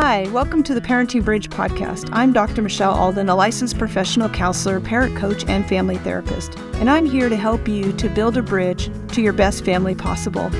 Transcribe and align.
Hi, 0.00 0.28
welcome 0.28 0.62
to 0.62 0.74
the 0.74 0.80
Parenting 0.80 1.24
Bridge 1.24 1.50
podcast. 1.50 2.08
I'm 2.12 2.32
Dr. 2.32 2.62
Michelle 2.62 2.94
Alden, 2.94 3.28
a 3.28 3.34
licensed 3.34 3.78
professional 3.78 4.28
counselor, 4.28 4.80
parent 4.80 5.16
coach, 5.16 5.44
and 5.48 5.68
family 5.68 5.96
therapist. 5.96 6.56
And 6.74 6.88
I'm 6.88 7.04
here 7.04 7.28
to 7.28 7.34
help 7.34 7.66
you 7.66 7.92
to 7.94 8.08
build 8.08 8.36
a 8.36 8.42
bridge 8.42 8.92
to 9.08 9.20
your 9.20 9.32
best 9.32 9.64
family 9.64 9.96
possible. 9.96 10.50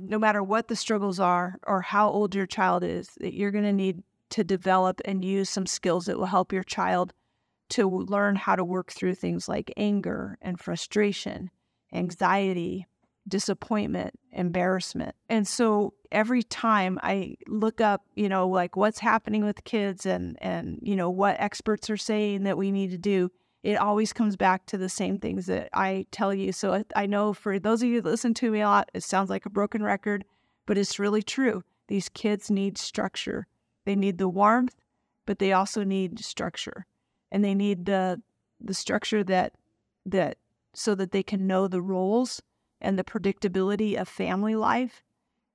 No 0.00 0.16
matter 0.16 0.44
what 0.44 0.68
the 0.68 0.76
struggles 0.76 1.18
are 1.18 1.58
or 1.66 1.80
how 1.80 2.08
old 2.08 2.36
your 2.36 2.46
child 2.46 2.84
is, 2.84 3.10
that 3.18 3.34
you're 3.34 3.50
going 3.50 3.64
to 3.64 3.72
need 3.72 4.00
to 4.30 4.44
develop 4.44 5.00
and 5.04 5.24
use 5.24 5.50
some 5.50 5.66
skills 5.66 6.06
that 6.06 6.18
will 6.18 6.26
help 6.26 6.52
your 6.52 6.62
child 6.62 7.12
to 7.70 7.90
learn 7.90 8.36
how 8.36 8.54
to 8.54 8.64
work 8.64 8.92
through 8.92 9.16
things 9.16 9.48
like 9.48 9.74
anger 9.76 10.38
and 10.40 10.60
frustration, 10.60 11.50
anxiety, 11.92 12.86
disappointment, 13.26 14.14
embarrassment. 14.34 15.14
And 15.28 15.46
so 15.46 15.94
every 16.12 16.42
time 16.42 16.98
I 17.02 17.36
look 17.46 17.80
up, 17.80 18.04
you 18.14 18.28
know, 18.28 18.48
like 18.48 18.76
what's 18.76 18.98
happening 18.98 19.44
with 19.44 19.64
kids 19.64 20.06
and 20.06 20.36
and 20.40 20.78
you 20.82 20.96
know 20.96 21.10
what 21.10 21.36
experts 21.38 21.90
are 21.90 21.96
saying 21.96 22.44
that 22.44 22.58
we 22.58 22.70
need 22.70 22.90
to 22.90 22.98
do, 22.98 23.30
it 23.62 23.76
always 23.76 24.12
comes 24.12 24.36
back 24.36 24.66
to 24.66 24.78
the 24.78 24.88
same 24.88 25.18
things 25.18 25.46
that 25.46 25.68
I 25.72 26.06
tell 26.10 26.34
you. 26.34 26.52
So 26.52 26.84
I 26.94 27.06
know 27.06 27.32
for 27.32 27.58
those 27.58 27.82
of 27.82 27.88
you 27.88 28.00
that 28.00 28.10
listen 28.10 28.34
to 28.34 28.50
me 28.50 28.60
a 28.60 28.68
lot, 28.68 28.90
it 28.94 29.02
sounds 29.02 29.30
like 29.30 29.46
a 29.46 29.50
broken 29.50 29.82
record, 29.82 30.24
but 30.66 30.78
it's 30.78 30.98
really 30.98 31.22
true. 31.22 31.62
These 31.88 32.08
kids 32.08 32.50
need 32.50 32.78
structure. 32.78 33.46
They 33.84 33.96
need 33.96 34.18
the 34.18 34.28
warmth, 34.28 34.76
but 35.26 35.38
they 35.38 35.52
also 35.52 35.84
need 35.84 36.18
structure. 36.24 36.86
And 37.30 37.44
they 37.44 37.54
need 37.54 37.86
the 37.86 38.20
the 38.60 38.74
structure 38.74 39.24
that 39.24 39.54
that 40.06 40.38
so 40.74 40.94
that 40.94 41.12
they 41.12 41.22
can 41.22 41.46
know 41.46 41.68
the 41.68 41.82
roles 41.82 42.42
and 42.80 42.98
the 42.98 43.04
predictability 43.04 43.96
of 43.98 44.08
family 44.08 44.54
life. 44.54 45.02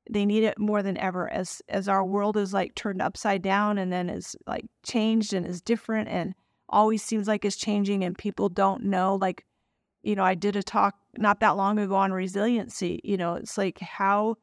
They 0.09 0.25
need 0.25 0.43
it 0.43 0.57
more 0.57 0.81
than 0.81 0.97
ever 0.97 1.29
as 1.29 1.61
as 1.69 1.87
our 1.87 2.03
world 2.03 2.35
is 2.35 2.53
like 2.53 2.73
turned 2.73 3.01
upside 3.01 3.41
down 3.43 3.77
and 3.77 3.93
then 3.93 4.09
is 4.09 4.35
like 4.47 4.65
changed 4.83 5.33
and 5.33 5.45
is 5.45 5.61
different 5.61 6.09
and 6.09 6.33
always 6.67 7.03
seems 7.03 7.27
like 7.27 7.45
it's 7.45 7.55
changing 7.55 8.03
and 8.03 8.17
people 8.17 8.49
don't 8.49 8.83
know 8.83 9.15
like 9.15 9.45
you 10.01 10.15
know, 10.15 10.23
I 10.23 10.33
did 10.33 10.55
a 10.55 10.63
talk 10.63 10.95
not 11.17 11.41
that 11.41 11.57
long 11.57 11.77
ago 11.77 11.95
on 11.95 12.13
resiliency. 12.13 13.01
You 13.03 13.17
know, 13.17 13.35
it's 13.35 13.57
like 13.57 13.79
how 13.79 14.37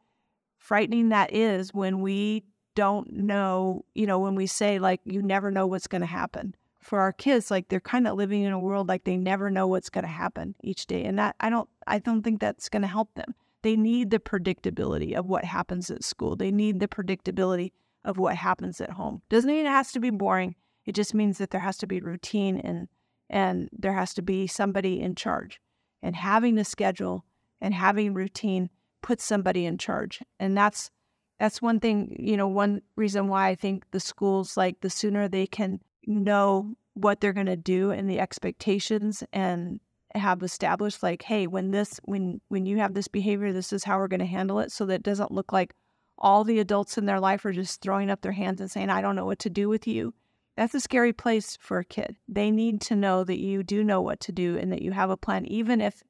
frightening 0.58 1.08
that 1.08 1.34
is 1.34 1.72
when 1.72 2.00
we 2.00 2.44
don't 2.74 3.10
know, 3.10 3.84
you 3.94 4.06
know, 4.06 4.18
when 4.18 4.34
we 4.34 4.46
say 4.46 4.78
like 4.78 5.00
you 5.04 5.22
never 5.22 5.50
know 5.50 5.66
what's 5.66 5.86
going 5.86 6.02
to 6.02 6.06
happen 6.06 6.54
for 6.86 7.00
our 7.00 7.12
kids 7.12 7.50
like 7.50 7.68
they're 7.68 7.80
kind 7.80 8.06
of 8.06 8.16
living 8.16 8.42
in 8.42 8.52
a 8.52 8.58
world 8.58 8.88
like 8.88 9.02
they 9.02 9.16
never 9.16 9.50
know 9.50 9.66
what's 9.66 9.90
going 9.90 10.04
to 10.04 10.08
happen 10.08 10.54
each 10.62 10.86
day 10.86 11.04
and 11.04 11.18
that 11.18 11.34
i 11.40 11.50
don't 11.50 11.68
i 11.88 11.98
don't 11.98 12.22
think 12.22 12.40
that's 12.40 12.68
going 12.68 12.82
to 12.82 12.88
help 12.88 13.12
them. 13.14 13.34
They 13.62 13.74
need 13.76 14.10
the 14.10 14.20
predictability 14.20 15.14
of 15.14 15.26
what 15.26 15.44
happens 15.44 15.90
at 15.90 16.04
school. 16.04 16.36
They 16.36 16.52
need 16.52 16.78
the 16.78 16.86
predictability 16.86 17.72
of 18.04 18.16
what 18.16 18.36
happens 18.36 18.80
at 18.80 18.90
home. 18.90 19.22
Doesn't 19.28 19.50
mean 19.50 19.66
it 19.66 19.70
has 19.70 19.90
to 19.92 19.98
be 19.98 20.10
boring. 20.10 20.54
It 20.84 20.94
just 20.94 21.14
means 21.14 21.38
that 21.38 21.50
there 21.50 21.60
has 21.60 21.76
to 21.78 21.86
be 21.88 21.98
routine 21.98 22.58
and 22.58 22.86
and 23.28 23.68
there 23.72 23.94
has 23.94 24.14
to 24.14 24.22
be 24.22 24.46
somebody 24.46 25.00
in 25.00 25.16
charge. 25.16 25.60
And 26.00 26.14
having 26.14 26.54
the 26.54 26.64
schedule 26.64 27.24
and 27.60 27.74
having 27.74 28.14
routine 28.14 28.70
puts 29.02 29.24
somebody 29.24 29.66
in 29.66 29.78
charge 29.78 30.22
and 30.38 30.56
that's 30.56 30.90
that's 31.38 31.60
one 31.60 31.80
thing 31.80 32.16
you 32.18 32.36
know 32.36 32.48
one 32.48 32.82
reason 32.96 33.28
why 33.28 33.48
i 33.48 33.54
think 33.54 33.84
the 33.90 34.00
schools 34.00 34.56
like 34.56 34.80
the 34.80 34.90
sooner 34.90 35.28
they 35.28 35.46
can 35.46 35.80
know 36.06 36.74
what 36.94 37.20
they're 37.20 37.32
going 37.32 37.46
to 37.46 37.56
do 37.56 37.90
and 37.90 38.08
the 38.08 38.20
expectations 38.20 39.22
and 39.32 39.80
have 40.14 40.42
established 40.42 41.02
like 41.02 41.22
hey 41.22 41.46
when 41.46 41.72
this 41.72 42.00
when 42.04 42.40
when 42.48 42.64
you 42.64 42.78
have 42.78 42.94
this 42.94 43.08
behavior 43.08 43.52
this 43.52 43.70
is 43.72 43.84
how 43.84 43.98
we're 43.98 44.08
going 44.08 44.20
to 44.20 44.26
handle 44.26 44.60
it. 44.60 44.72
So 44.72 44.86
that 44.86 44.94
it 44.94 45.02
doesn't 45.02 45.30
look 45.30 45.52
like 45.52 45.74
all 46.18 46.44
the 46.44 46.58
adults 46.60 46.96
in 46.96 47.04
their 47.04 47.20
life 47.20 47.44
are 47.44 47.52
just 47.52 47.82
throwing 47.82 48.10
up 48.10 48.22
their 48.22 48.32
hands 48.32 48.60
and 48.60 48.70
saying 48.70 48.88
i 48.88 49.02
don't 49.02 49.16
know 49.16 49.26
what 49.26 49.38
to 49.40 49.50
do 49.50 49.68
with 49.68 49.86
you. 49.86 50.14
That's 50.56 50.74
a 50.74 50.80
scary 50.80 51.12
place 51.12 51.58
for 51.60 51.80
a 51.80 51.84
kid. 51.84 52.16
They 52.28 52.50
need 52.50 52.80
to 52.82 52.96
know 52.96 53.24
that 53.24 53.38
you 53.38 53.62
do 53.62 53.84
know 53.84 54.00
what 54.00 54.20
to 54.20 54.32
do 54.32 54.56
and 54.56 54.72
that 54.72 54.80
you 54.80 54.92
have 54.92 55.10
a 55.10 55.16
plan 55.16 55.44
even 55.46 55.82
if 55.82 56.02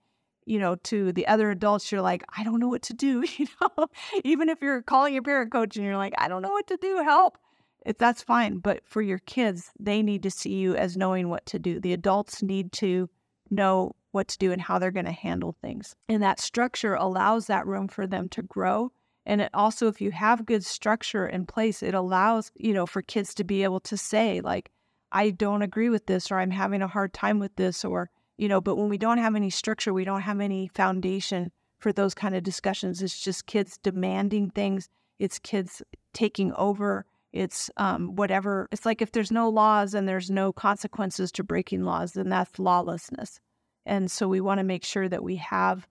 you 0.45 0.61
know 0.61 0.77
to 0.77 1.13
the 1.13 1.27
other 1.27 1.51
adults 1.51 1.91
you're 1.91 2.01
like 2.01 2.23
i 2.37 2.45
don't 2.45 2.61
know 2.61 2.69
what 2.69 2.83
to 2.83 2.95
do 2.95 3.25
you 3.37 3.47
know? 3.61 3.89
Even 4.25 4.49
if 4.49 4.63
you're 4.63 4.83
calling 4.83 5.13
your 5.13 5.23
parent 5.23 5.51
coach 5.51 5.77
and 5.77 5.85
you're 5.85 5.97
like 5.97 6.15
i 6.19 6.29
don't 6.29 6.43
know 6.43 6.53
what 6.53 6.69
to 6.69 6.77
do 6.77 7.03
help 7.03 7.37
if 7.87 7.97
that's 7.97 8.23
fine. 8.23 8.59
But 8.59 8.83
for 8.85 9.01
your 9.01 9.21
kids, 9.21 9.71
they 9.79 10.03
need 10.03 10.23
to 10.25 10.31
see 10.31 10.55
you 10.55 10.75
as 10.75 10.97
knowing 10.97 11.31
what 11.31 11.47
to 11.47 11.59
do. 11.59 11.81
The 11.81 11.93
adults 11.93 12.43
need 12.43 12.73
to 12.73 13.09
know 13.49 13.95
what 14.11 14.29
to 14.29 14.39
do 14.39 14.53
and 14.53 14.61
how 14.61 14.79
they're 14.79 14.91
going 14.91 15.07
to 15.07 15.13
handle 15.13 15.57
things. 15.63 15.95
And 16.09 16.23
that 16.23 16.41
structure 16.41 16.95
allows 16.95 17.47
that 17.47 17.67
room 17.67 17.87
for 17.87 18.07
them 18.07 18.29
to 18.31 18.43
grow. 18.43 18.91
And 19.25 19.41
it 19.41 19.51
also, 19.55 19.89
if 19.89 20.01
you 20.01 20.11
have 20.11 20.47
good 20.47 20.65
structure 20.65 21.27
in 21.27 21.47
place, 21.47 21.83
it 21.83 21.95
allows, 21.95 22.51
you 22.57 22.73
know, 22.73 22.87
for 22.87 23.03
kids 23.03 23.35
to 23.35 23.45
be 23.45 23.63
able 23.63 23.81
to 23.81 23.97
say, 23.97 24.41
like, 24.41 24.71
I 25.13 25.31
don't 25.31 25.63
agree 25.63 25.89
with 25.89 26.07
this, 26.07 26.31
or 26.31 26.39
I'm 26.39 26.51
having 26.51 26.83
a 26.83 26.89
hard 26.89 27.13
time 27.13 27.39
with 27.39 27.55
this, 27.57 27.85
or, 27.85 28.11
you 28.37 28.49
know, 28.49 28.61
but 28.61 28.77
when 28.77 28.89
we 28.89 28.99
don't 28.99 29.19
have 29.19 29.37
any 29.37 29.51
structure, 29.51 29.95
we 29.95 30.05
don't 30.05 30.23
have 30.23 30.41
any 30.41 30.69
foundation 30.69 31.53
for 31.79 31.93
those 31.93 32.15
kind 32.15 32.35
of 32.35 32.43
discussions. 32.43 33.03
It's 33.03 33.21
just 33.21 33.47
kids 33.47 33.79
demanding 33.83 34.51
things, 34.51 34.89
it's 35.19 35.39
kids 35.39 35.83
taking 36.13 36.53
over 36.55 37.05
it's 37.37 37.71
um, 37.77 38.17
whatever. 38.17 38.69
It's 38.73 38.87
like 38.87 39.03
if 39.03 39.13
there's 39.13 39.31
no 39.31 39.49
laws 39.49 39.95
and 39.95 40.09
there's 40.09 40.31
no 40.31 40.53
consequences 40.53 41.31
to 41.33 41.45
breaking 41.45 41.85
laws, 41.85 42.13
then 42.13 42.29
that's 42.29 42.59
lawlessness. 42.59 43.41
And 43.85 44.11
so 44.11 44.27
we 44.27 44.41
want 44.41 44.59
to 44.59 44.65
make 44.65 44.85
sure 44.85 45.09
that 45.09 45.23
we 45.23 45.37
have 45.37 45.87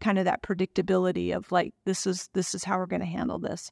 kind 0.00 0.18
of 0.18 0.24
that 0.24 0.42
predictability 0.42 1.34
of 1.34 1.50
like 1.52 1.72
this 1.86 2.06
is 2.06 2.28
this 2.34 2.54
is 2.54 2.64
how 2.64 2.76
we're 2.76 2.86
going 2.86 3.00
to 3.00 3.06
handle 3.06 3.38
this. 3.38 3.70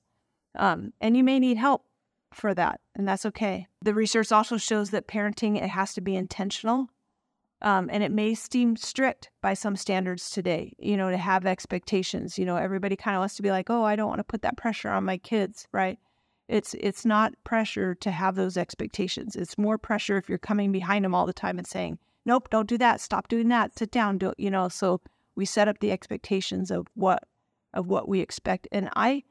Um, 0.57 0.93
and 1.01 1.17
you 1.17 1.25
may 1.25 1.39
need 1.39 1.57
help 1.57 1.85
for 2.33 2.55
that, 2.55 2.81
and 2.95 3.07
that's 3.07 3.27
okay. 3.27 3.67
The 3.83 3.95
research 3.95 4.33
also 4.33 4.57
shows 4.57 4.91
that 4.91 5.09
parenting 5.09 5.61
it 5.61 5.69
has 5.69 5.95
to 5.95 6.01
be 6.01 6.17
intentional. 6.17 6.89
Um, 7.63 7.91
and 7.93 8.03
it 8.03 8.11
may 8.11 8.35
seem 8.35 8.77
strict 8.77 9.31
by 9.43 9.53
some 9.53 9.77
standards 9.77 10.31
today, 10.31 10.73
you 10.79 10.97
know, 10.97 11.11
to 11.11 11.19
have 11.19 11.45
expectations. 11.45 12.39
You 12.39 12.47
know, 12.47 12.57
everybody 12.57 12.97
kind 12.97 13.17
of 13.17 13.21
wants 13.21 13.35
to 13.37 13.43
be 13.43 13.51
like, 13.51 13.69
oh, 13.69 13.85
I 13.85 13.97
don't 13.97 14.09
want 14.09 14.21
to 14.21 14.25
put 14.25 14.41
that 14.43 14.57
pressure 14.57 14.89
on 14.89 15.05
my 15.05 15.19
kids, 15.19 15.69
right? 15.71 15.99
It's 16.51 16.75
it's 16.81 17.07
not 17.07 17.33
pressure 17.45 17.95
to 17.95 18.11
have 18.11 18.35
those 18.35 18.57
expectations. 18.57 19.37
It's 19.37 19.57
more 19.57 19.79
pressure 19.79 20.17
if 20.17 20.29
you're 20.29 20.37
coming 20.37 20.73
behind 20.73 21.05
them 21.05 21.15
all 21.15 21.25
the 21.25 21.33
time 21.33 21.59
and 21.59 21.67
saying, 21.67 21.99
"Nope, 22.27 22.51
don't 22.51 22.69
do 22.69 22.77
that. 22.79 23.01
Stop 23.01 23.29
doing 23.29 23.49
that. 23.49 23.79
Sit 23.79 23.93
down." 23.93 24.19
Do 24.19 24.33
you 24.37 24.51
know? 24.51 24.69
So 24.69 25.01
we 25.37 25.45
set 25.45 25.69
up 25.69 25.79
the 25.79 25.93
expectations 25.93 26.73
of 26.73 26.89
what 26.95 27.23
of 27.73 27.87
what 27.87 28.09
we 28.09 28.19
expect. 28.19 28.67
And 28.73 28.91
I 28.97 29.23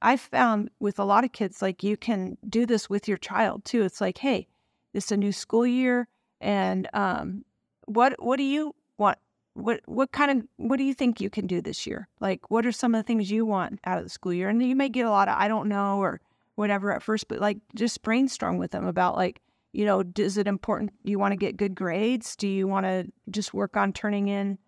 I 0.00 0.16
found 0.16 0.70
with 0.80 0.98
a 0.98 1.04
lot 1.04 1.24
of 1.24 1.32
kids 1.32 1.60
like 1.60 1.82
you 1.82 1.98
can 1.98 2.38
do 2.48 2.64
this 2.64 2.88
with 2.88 3.08
your 3.08 3.18
child 3.18 3.66
too. 3.66 3.82
It's 3.82 4.00
like, 4.00 4.18
"Hey, 4.18 4.48
it's 4.94 5.12
a 5.12 5.18
new 5.18 5.32
school 5.32 5.66
year 5.66 6.08
and 6.40 6.88
um 6.94 7.44
what 7.86 8.14
what 8.18 8.36
do 8.36 8.42
you 8.42 8.74
want 8.96 9.18
what 9.52 9.80
what 9.84 10.12
kind 10.12 10.30
of 10.30 10.46
what 10.56 10.78
do 10.78 10.84
you 10.84 10.94
think 10.94 11.20
you 11.20 11.28
can 11.28 11.46
do 11.46 11.60
this 11.60 11.86
year? 11.86 12.08
Like 12.20 12.50
what 12.50 12.64
are 12.64 12.72
some 12.72 12.94
of 12.94 13.00
the 13.00 13.06
things 13.06 13.30
you 13.30 13.44
want 13.44 13.80
out 13.84 13.98
of 13.98 14.04
the 14.04 14.10
school 14.10 14.32
year? 14.32 14.48
And 14.48 14.62
you 14.62 14.74
may 14.74 14.88
get 14.88 15.04
a 15.04 15.10
lot 15.10 15.28
of 15.28 15.36
I 15.36 15.46
don't 15.48 15.68
know 15.68 15.98
or 15.98 16.20
whatever 16.54 16.92
at 16.92 17.02
first, 17.02 17.28
but 17.28 17.40
like 17.40 17.58
just 17.74 18.02
brainstorm 18.02 18.58
with 18.58 18.70
them 18.70 18.86
about 18.86 19.16
like, 19.16 19.40
you 19.72 19.84
know, 19.84 20.04
is 20.18 20.38
it 20.38 20.46
important 20.46 20.92
you 21.02 21.18
want 21.18 21.32
to 21.32 21.36
get 21.36 21.56
good 21.56 21.74
grades? 21.74 22.36
Do 22.36 22.46
you 22.46 22.68
want 22.68 22.86
to 22.86 23.06
just 23.30 23.52
work 23.52 23.76
on 23.76 23.92
turning 23.92 24.28
in 24.28 24.58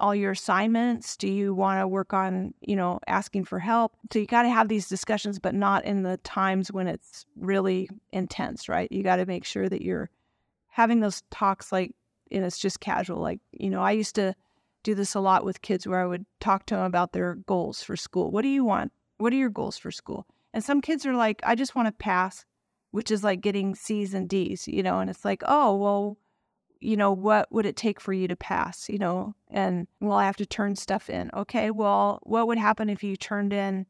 all 0.00 0.14
your 0.14 0.32
assignments? 0.32 1.16
Do 1.16 1.28
you 1.28 1.54
want 1.54 1.80
to 1.80 1.88
work 1.88 2.14
on, 2.14 2.54
you 2.60 2.74
know, 2.74 2.98
asking 3.06 3.44
for 3.44 3.58
help? 3.58 3.92
So 4.12 4.18
you 4.18 4.26
got 4.26 4.42
to 4.42 4.50
have 4.50 4.68
these 4.68 4.88
discussions, 4.88 5.38
but 5.38 5.54
not 5.54 5.84
in 5.84 6.02
the 6.02 6.16
times 6.18 6.72
when 6.72 6.86
it's 6.86 7.26
really 7.36 7.88
intense, 8.12 8.68
right? 8.68 8.90
You 8.90 9.02
got 9.02 9.16
to 9.16 9.26
make 9.26 9.44
sure 9.44 9.68
that 9.68 9.82
you're 9.82 10.08
having 10.68 11.00
those 11.00 11.22
talks 11.30 11.70
like, 11.70 11.94
and 12.30 12.44
it's 12.44 12.58
just 12.58 12.80
casual. 12.80 13.20
Like, 13.20 13.40
you 13.52 13.70
know, 13.70 13.82
I 13.82 13.92
used 13.92 14.14
to 14.14 14.34
do 14.82 14.94
this 14.94 15.14
a 15.14 15.20
lot 15.20 15.44
with 15.44 15.62
kids 15.62 15.86
where 15.86 16.00
I 16.00 16.06
would 16.06 16.24
talk 16.40 16.64
to 16.66 16.76
them 16.76 16.84
about 16.84 17.12
their 17.12 17.34
goals 17.34 17.82
for 17.82 17.96
school. 17.96 18.30
What 18.30 18.42
do 18.42 18.48
you 18.48 18.64
want? 18.64 18.92
What 19.18 19.32
are 19.32 19.36
your 19.36 19.50
goals 19.50 19.76
for 19.76 19.90
school? 19.90 20.26
And 20.56 20.64
some 20.64 20.80
kids 20.80 21.04
are 21.04 21.12
like, 21.12 21.42
I 21.44 21.54
just 21.54 21.74
want 21.74 21.86
to 21.86 21.92
pass, 21.92 22.46
which 22.90 23.10
is 23.10 23.22
like 23.22 23.42
getting 23.42 23.74
C's 23.74 24.14
and 24.14 24.26
D's, 24.26 24.66
you 24.66 24.82
know, 24.82 25.00
and 25.00 25.10
it's 25.10 25.22
like, 25.22 25.42
oh, 25.44 25.76
well, 25.76 26.16
you 26.80 26.96
know, 26.96 27.12
what 27.12 27.52
would 27.52 27.66
it 27.66 27.76
take 27.76 28.00
for 28.00 28.14
you 28.14 28.26
to 28.26 28.36
pass, 28.36 28.88
you 28.88 28.96
know? 28.96 29.34
And 29.50 29.86
well, 30.00 30.16
I 30.16 30.24
have 30.24 30.38
to 30.38 30.46
turn 30.46 30.74
stuff 30.74 31.10
in. 31.10 31.30
Okay, 31.36 31.70
well, 31.70 32.20
what 32.22 32.46
would 32.46 32.56
happen 32.56 32.88
if 32.88 33.04
you 33.04 33.18
turned 33.18 33.52
in, 33.52 33.84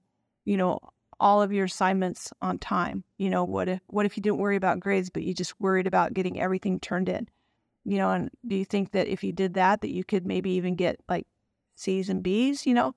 you 0.44 0.56
know, 0.56 0.80
all 1.20 1.40
of 1.40 1.52
your 1.52 1.66
assignments 1.66 2.32
on 2.42 2.58
time? 2.58 3.04
You 3.16 3.30
know, 3.30 3.44
what 3.44 3.68
if 3.68 3.80
what 3.86 4.04
if 4.04 4.16
you 4.16 4.22
didn't 4.24 4.38
worry 4.38 4.56
about 4.56 4.80
grades, 4.80 5.08
but 5.08 5.22
you 5.22 5.34
just 5.34 5.54
worried 5.60 5.86
about 5.86 6.14
getting 6.14 6.40
everything 6.40 6.80
turned 6.80 7.08
in? 7.08 7.28
You 7.84 7.98
know, 7.98 8.10
and 8.10 8.28
do 8.44 8.56
you 8.56 8.64
think 8.64 8.90
that 8.90 9.06
if 9.06 9.22
you 9.22 9.30
did 9.30 9.54
that 9.54 9.82
that 9.82 9.94
you 9.94 10.02
could 10.02 10.26
maybe 10.26 10.50
even 10.50 10.74
get 10.74 10.98
like 11.08 11.28
C's 11.76 12.08
and 12.08 12.24
B's, 12.24 12.66
you 12.66 12.74
know? 12.74 12.92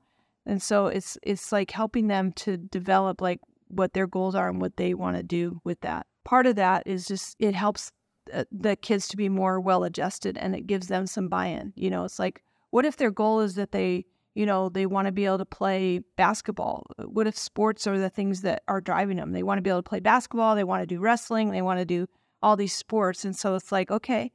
And 0.47 0.59
so 0.59 0.87
it's 0.87 1.19
it's 1.21 1.51
like 1.51 1.69
helping 1.69 2.07
them 2.07 2.31
to 2.31 2.57
develop 2.57 3.21
like 3.21 3.39
what 3.69 3.93
their 3.93 4.07
goals 4.07 4.35
are 4.35 4.49
and 4.49 4.61
what 4.61 4.77
they 4.77 4.93
want 4.93 5.17
to 5.17 5.23
do 5.23 5.61
with 5.63 5.81
that. 5.81 6.05
Part 6.25 6.45
of 6.45 6.55
that 6.57 6.83
is 6.85 7.07
just 7.07 7.35
it 7.39 7.55
helps 7.55 7.91
uh, 8.33 8.43
the 8.51 8.75
kids 8.75 9.07
to 9.07 9.17
be 9.17 9.29
more 9.29 9.59
well 9.59 9.83
adjusted 9.83 10.37
and 10.37 10.55
it 10.55 10.67
gives 10.67 10.87
them 10.87 11.07
some 11.07 11.27
buy 11.27 11.47
in. 11.47 11.73
You 11.75 11.89
know, 11.89 12.03
it's 12.03 12.19
like, 12.19 12.43
what 12.71 12.85
if 12.85 12.97
their 12.97 13.11
goal 13.11 13.39
is 13.39 13.55
that 13.55 13.71
they, 13.71 14.05
you 14.35 14.45
know, 14.45 14.69
they 14.69 14.85
want 14.85 15.07
to 15.07 15.11
be 15.11 15.25
able 15.25 15.39
to 15.39 15.45
play 15.45 16.01
basketball. 16.15 16.85
What 17.05 17.27
if 17.27 17.37
sports 17.37 17.87
are 17.87 17.97
the 17.97 18.09
things 18.09 18.41
that 18.41 18.63
are 18.67 18.81
driving 18.81 19.17
them? 19.17 19.31
They 19.31 19.43
want 19.43 19.57
to 19.57 19.61
be 19.61 19.69
able 19.69 19.83
to 19.83 19.89
play 19.89 19.99
basketball, 19.99 20.55
they 20.55 20.63
want 20.63 20.83
to 20.83 20.87
do 20.87 20.99
wrestling, 20.99 21.51
they 21.51 21.61
want 21.61 21.79
to 21.79 21.85
do 21.85 22.07
all 22.41 22.55
these 22.55 22.73
sports. 22.73 23.25
And 23.25 23.35
so 23.35 23.55
it's 23.55 23.71
like, 23.71 23.91
okay, 23.91 24.31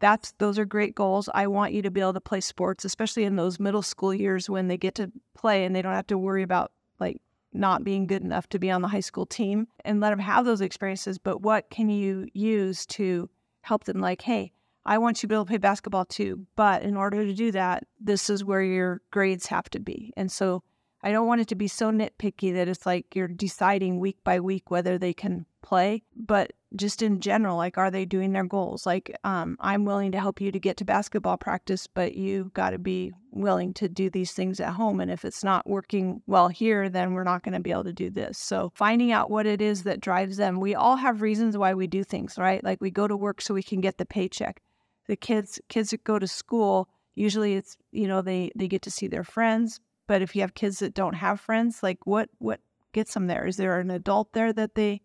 that's 0.00 0.32
those 0.38 0.58
are 0.58 0.64
great 0.64 0.94
goals. 0.94 1.28
I 1.34 1.46
want 1.46 1.72
you 1.72 1.82
to 1.82 1.90
be 1.90 2.00
able 2.00 2.14
to 2.14 2.20
play 2.20 2.40
sports, 2.40 2.84
especially 2.84 3.24
in 3.24 3.36
those 3.36 3.58
middle 3.58 3.82
school 3.82 4.14
years 4.14 4.50
when 4.50 4.68
they 4.68 4.76
get 4.76 4.94
to 4.96 5.10
play 5.34 5.64
and 5.64 5.74
they 5.74 5.82
don't 5.82 5.94
have 5.94 6.06
to 6.08 6.18
worry 6.18 6.42
about 6.42 6.72
like 7.00 7.20
not 7.54 7.84
being 7.84 8.06
good 8.06 8.22
enough 8.22 8.48
to 8.48 8.58
be 8.58 8.70
on 8.70 8.82
the 8.82 8.88
high 8.88 9.00
school 9.00 9.26
team 9.26 9.68
and 9.84 10.00
let 10.00 10.10
them 10.10 10.18
have 10.18 10.44
those 10.44 10.60
experiences. 10.60 11.18
But 11.18 11.42
what 11.42 11.70
can 11.70 11.88
you 11.88 12.26
use 12.34 12.84
to 12.86 13.30
help 13.62 13.84
them? 13.84 14.00
Like, 14.00 14.22
hey, 14.22 14.52
I 14.84 14.98
want 14.98 15.18
you 15.18 15.22
to 15.22 15.28
be 15.28 15.34
able 15.34 15.44
to 15.44 15.48
play 15.50 15.58
basketball 15.58 16.04
too. 16.04 16.46
But 16.56 16.82
in 16.82 16.96
order 16.96 17.24
to 17.24 17.32
do 17.32 17.52
that, 17.52 17.84
this 18.00 18.28
is 18.28 18.44
where 18.44 18.62
your 18.62 19.00
grades 19.10 19.46
have 19.46 19.70
to 19.70 19.80
be. 19.80 20.12
And 20.16 20.30
so 20.30 20.62
I 21.02 21.12
don't 21.12 21.26
want 21.26 21.42
it 21.42 21.48
to 21.48 21.54
be 21.54 21.68
so 21.68 21.90
nitpicky 21.90 22.54
that 22.54 22.68
it's 22.68 22.86
like 22.86 23.14
you're 23.14 23.28
deciding 23.28 23.98
week 23.98 24.18
by 24.24 24.40
week 24.40 24.70
whether 24.70 24.98
they 24.98 25.12
can 25.12 25.46
play, 25.62 26.02
but 26.16 26.52
just 26.76 27.02
in 27.02 27.20
general, 27.20 27.56
like, 27.56 27.78
are 27.78 27.90
they 27.90 28.04
doing 28.04 28.32
their 28.32 28.44
goals? 28.44 28.86
Like, 28.86 29.16
um, 29.24 29.56
I'm 29.60 29.84
willing 29.84 30.12
to 30.12 30.20
help 30.20 30.40
you 30.40 30.50
to 30.52 30.58
get 30.58 30.76
to 30.78 30.84
basketball 30.84 31.36
practice, 31.36 31.86
but 31.86 32.14
you've 32.14 32.52
got 32.52 32.70
to 32.70 32.78
be 32.78 33.12
willing 33.30 33.74
to 33.74 33.88
do 33.88 34.10
these 34.10 34.32
things 34.32 34.60
at 34.60 34.74
home. 34.74 35.00
And 35.00 35.10
if 35.10 35.24
it's 35.24 35.44
not 35.44 35.68
working 35.68 36.22
well 36.26 36.48
here, 36.48 36.88
then 36.88 37.12
we're 37.12 37.24
not 37.24 37.42
going 37.42 37.54
to 37.54 37.60
be 37.60 37.70
able 37.70 37.84
to 37.84 37.92
do 37.92 38.10
this. 38.10 38.38
So, 38.38 38.72
finding 38.74 39.12
out 39.12 39.30
what 39.30 39.46
it 39.46 39.60
is 39.60 39.84
that 39.84 40.00
drives 40.00 40.36
them. 40.36 40.60
We 40.60 40.74
all 40.74 40.96
have 40.96 41.22
reasons 41.22 41.56
why 41.56 41.74
we 41.74 41.86
do 41.86 42.04
things, 42.04 42.38
right? 42.38 42.62
Like, 42.62 42.80
we 42.80 42.90
go 42.90 43.06
to 43.06 43.16
work 43.16 43.40
so 43.40 43.54
we 43.54 43.62
can 43.62 43.80
get 43.80 43.98
the 43.98 44.06
paycheck. 44.06 44.60
The 45.06 45.16
kids, 45.16 45.60
kids 45.68 45.90
that 45.90 46.04
go 46.04 46.18
to 46.18 46.26
school, 46.26 46.88
usually 47.14 47.54
it's 47.54 47.76
you 47.92 48.08
know 48.08 48.22
they 48.22 48.50
they 48.56 48.68
get 48.68 48.82
to 48.82 48.90
see 48.90 49.06
their 49.06 49.24
friends. 49.24 49.80
But 50.06 50.22
if 50.22 50.34
you 50.34 50.42
have 50.42 50.54
kids 50.54 50.80
that 50.80 50.94
don't 50.94 51.14
have 51.14 51.40
friends, 51.40 51.82
like 51.82 51.98
what 52.06 52.28
what 52.38 52.60
gets 52.92 53.14
them 53.14 53.26
there? 53.26 53.46
Is 53.46 53.56
there 53.56 53.78
an 53.80 53.90
adult 53.90 54.32
there 54.32 54.52
that 54.52 54.74
they 54.74 55.02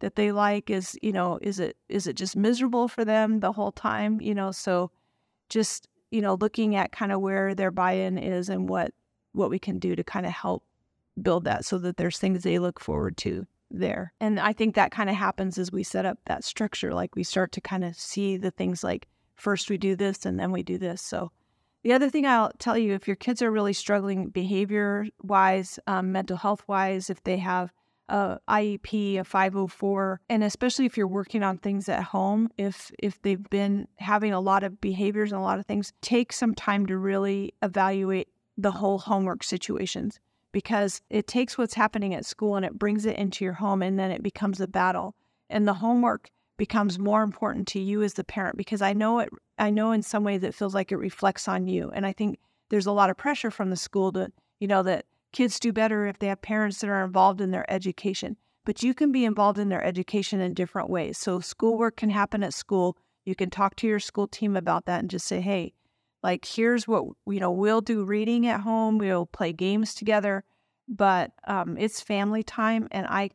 that 0.00 0.16
they 0.16 0.32
like 0.32 0.70
is 0.70 0.98
you 1.02 1.12
know 1.12 1.38
is 1.42 1.58
it 1.58 1.76
is 1.88 2.06
it 2.06 2.16
just 2.16 2.36
miserable 2.36 2.88
for 2.88 3.04
them 3.04 3.40
the 3.40 3.52
whole 3.52 3.72
time 3.72 4.20
you 4.20 4.34
know? 4.34 4.50
So 4.52 4.90
just 5.48 5.88
you 6.10 6.20
know 6.20 6.34
looking 6.34 6.76
at 6.76 6.92
kind 6.92 7.12
of 7.12 7.20
where 7.20 7.54
their 7.54 7.70
buy-in 7.70 8.18
is 8.18 8.48
and 8.48 8.68
what 8.68 8.92
what 9.32 9.50
we 9.50 9.58
can 9.58 9.78
do 9.78 9.94
to 9.94 10.04
kind 10.04 10.26
of 10.26 10.32
help 10.32 10.64
build 11.20 11.44
that 11.44 11.64
so 11.64 11.78
that 11.78 11.96
there's 11.96 12.18
things 12.18 12.42
they 12.42 12.58
look 12.58 12.80
forward 12.80 13.16
to 13.18 13.46
there. 13.70 14.12
And 14.20 14.38
i 14.38 14.52
think 14.52 14.74
that 14.74 14.92
kind 14.92 15.10
of 15.10 15.16
happens 15.16 15.58
as 15.58 15.72
we 15.72 15.82
set 15.82 16.06
up 16.06 16.18
that 16.26 16.44
structure 16.44 16.94
like 16.94 17.16
we 17.16 17.24
start 17.24 17.52
to 17.52 17.60
kind 17.60 17.84
of 17.84 17.96
see 17.96 18.36
the 18.36 18.50
things 18.50 18.84
like 18.84 19.08
first 19.36 19.70
we 19.70 19.78
do 19.78 19.94
this 19.94 20.26
and 20.26 20.40
then 20.40 20.50
we 20.50 20.62
do 20.62 20.78
this. 20.78 21.00
So 21.00 21.30
the 21.82 21.92
other 21.92 22.10
thing 22.10 22.26
I'll 22.26 22.52
tell 22.58 22.76
you, 22.76 22.94
if 22.94 23.06
your 23.06 23.16
kids 23.16 23.42
are 23.42 23.50
really 23.50 23.72
struggling 23.72 24.28
behavior 24.28 25.06
wise, 25.22 25.78
um, 25.86 26.10
mental 26.10 26.36
health 26.36 26.64
wise, 26.66 27.10
if 27.10 27.22
they 27.22 27.36
have 27.36 27.72
Uh, 28.08 28.36
a 28.48 28.78
IEP, 28.78 29.18
a 29.18 29.24
504, 29.24 30.20
and 30.28 30.44
especially 30.44 30.86
if 30.86 30.96
you're 30.96 31.08
working 31.08 31.42
on 31.42 31.58
things 31.58 31.88
at 31.88 32.04
home, 32.04 32.48
if 32.56 32.92
if 33.00 33.20
they've 33.22 33.50
been 33.50 33.88
having 33.96 34.32
a 34.32 34.40
lot 34.40 34.62
of 34.62 34.80
behaviors 34.80 35.32
and 35.32 35.40
a 35.40 35.44
lot 35.44 35.58
of 35.58 35.66
things, 35.66 35.92
take 36.02 36.32
some 36.32 36.54
time 36.54 36.86
to 36.86 36.96
really 36.96 37.52
evaluate 37.62 38.28
the 38.56 38.70
whole 38.70 38.98
homework 38.98 39.42
situations 39.42 40.20
because 40.52 41.02
it 41.10 41.26
takes 41.26 41.58
what's 41.58 41.74
happening 41.74 42.14
at 42.14 42.24
school 42.24 42.56
and 42.56 42.64
it 42.64 42.78
brings 42.78 43.04
it 43.04 43.16
into 43.16 43.44
your 43.44 43.54
home 43.54 43.82
and 43.82 43.98
then 43.98 44.10
it 44.10 44.22
becomes 44.22 44.60
a 44.60 44.66
battle. 44.66 45.14
And 45.50 45.68
the 45.68 45.74
homework 45.74 46.30
becomes 46.56 46.98
more 46.98 47.22
important 47.22 47.68
to 47.68 47.80
you 47.80 48.02
as 48.02 48.14
the 48.14 48.24
parent 48.24 48.56
because 48.56 48.80
I 48.80 48.92
know 48.92 49.18
it 49.18 49.28
I 49.58 49.70
know 49.70 49.92
in 49.92 50.02
some 50.02 50.24
ways 50.24 50.42
it 50.42 50.54
feels 50.54 50.74
like 50.74 50.92
it 50.92 50.96
reflects 50.96 51.48
on 51.48 51.66
you. 51.66 51.90
And 51.90 52.06
I 52.06 52.12
think 52.12 52.38
there's 52.70 52.86
a 52.86 52.92
lot 52.92 53.10
of 53.10 53.16
pressure 53.16 53.50
from 53.50 53.70
the 53.70 53.76
school 53.76 54.12
to, 54.12 54.32
you 54.60 54.68
know, 54.68 54.82
that 54.82 55.04
Kids 55.36 55.60
do 55.60 55.70
better 55.70 56.06
if 56.06 56.18
they 56.18 56.28
have 56.28 56.40
parents 56.40 56.80
that 56.80 56.88
are 56.88 57.04
involved 57.04 57.42
in 57.42 57.50
their 57.50 57.70
education, 57.70 58.38
but 58.64 58.82
you 58.82 58.94
can 58.94 59.12
be 59.12 59.26
involved 59.26 59.58
in 59.58 59.68
their 59.68 59.84
education 59.84 60.40
in 60.40 60.54
different 60.54 60.88
ways. 60.88 61.18
So, 61.18 61.40
schoolwork 61.40 61.98
can 61.98 62.08
happen 62.08 62.42
at 62.42 62.54
school. 62.54 62.96
You 63.26 63.34
can 63.34 63.50
talk 63.50 63.76
to 63.76 63.86
your 63.86 64.00
school 64.00 64.28
team 64.28 64.56
about 64.56 64.86
that 64.86 65.00
and 65.00 65.10
just 65.10 65.26
say, 65.26 65.42
hey, 65.42 65.74
like, 66.22 66.46
here's 66.46 66.88
what, 66.88 67.04
you 67.26 67.38
know, 67.38 67.50
we'll 67.50 67.82
do 67.82 68.02
reading 68.02 68.46
at 68.46 68.62
home, 68.62 68.96
we'll 68.96 69.26
play 69.26 69.52
games 69.52 69.92
together, 69.92 70.42
but 70.88 71.32
um, 71.46 71.76
it's 71.76 72.00
family 72.00 72.42
time. 72.42 72.88
And 72.90 73.06
I, 73.06 73.28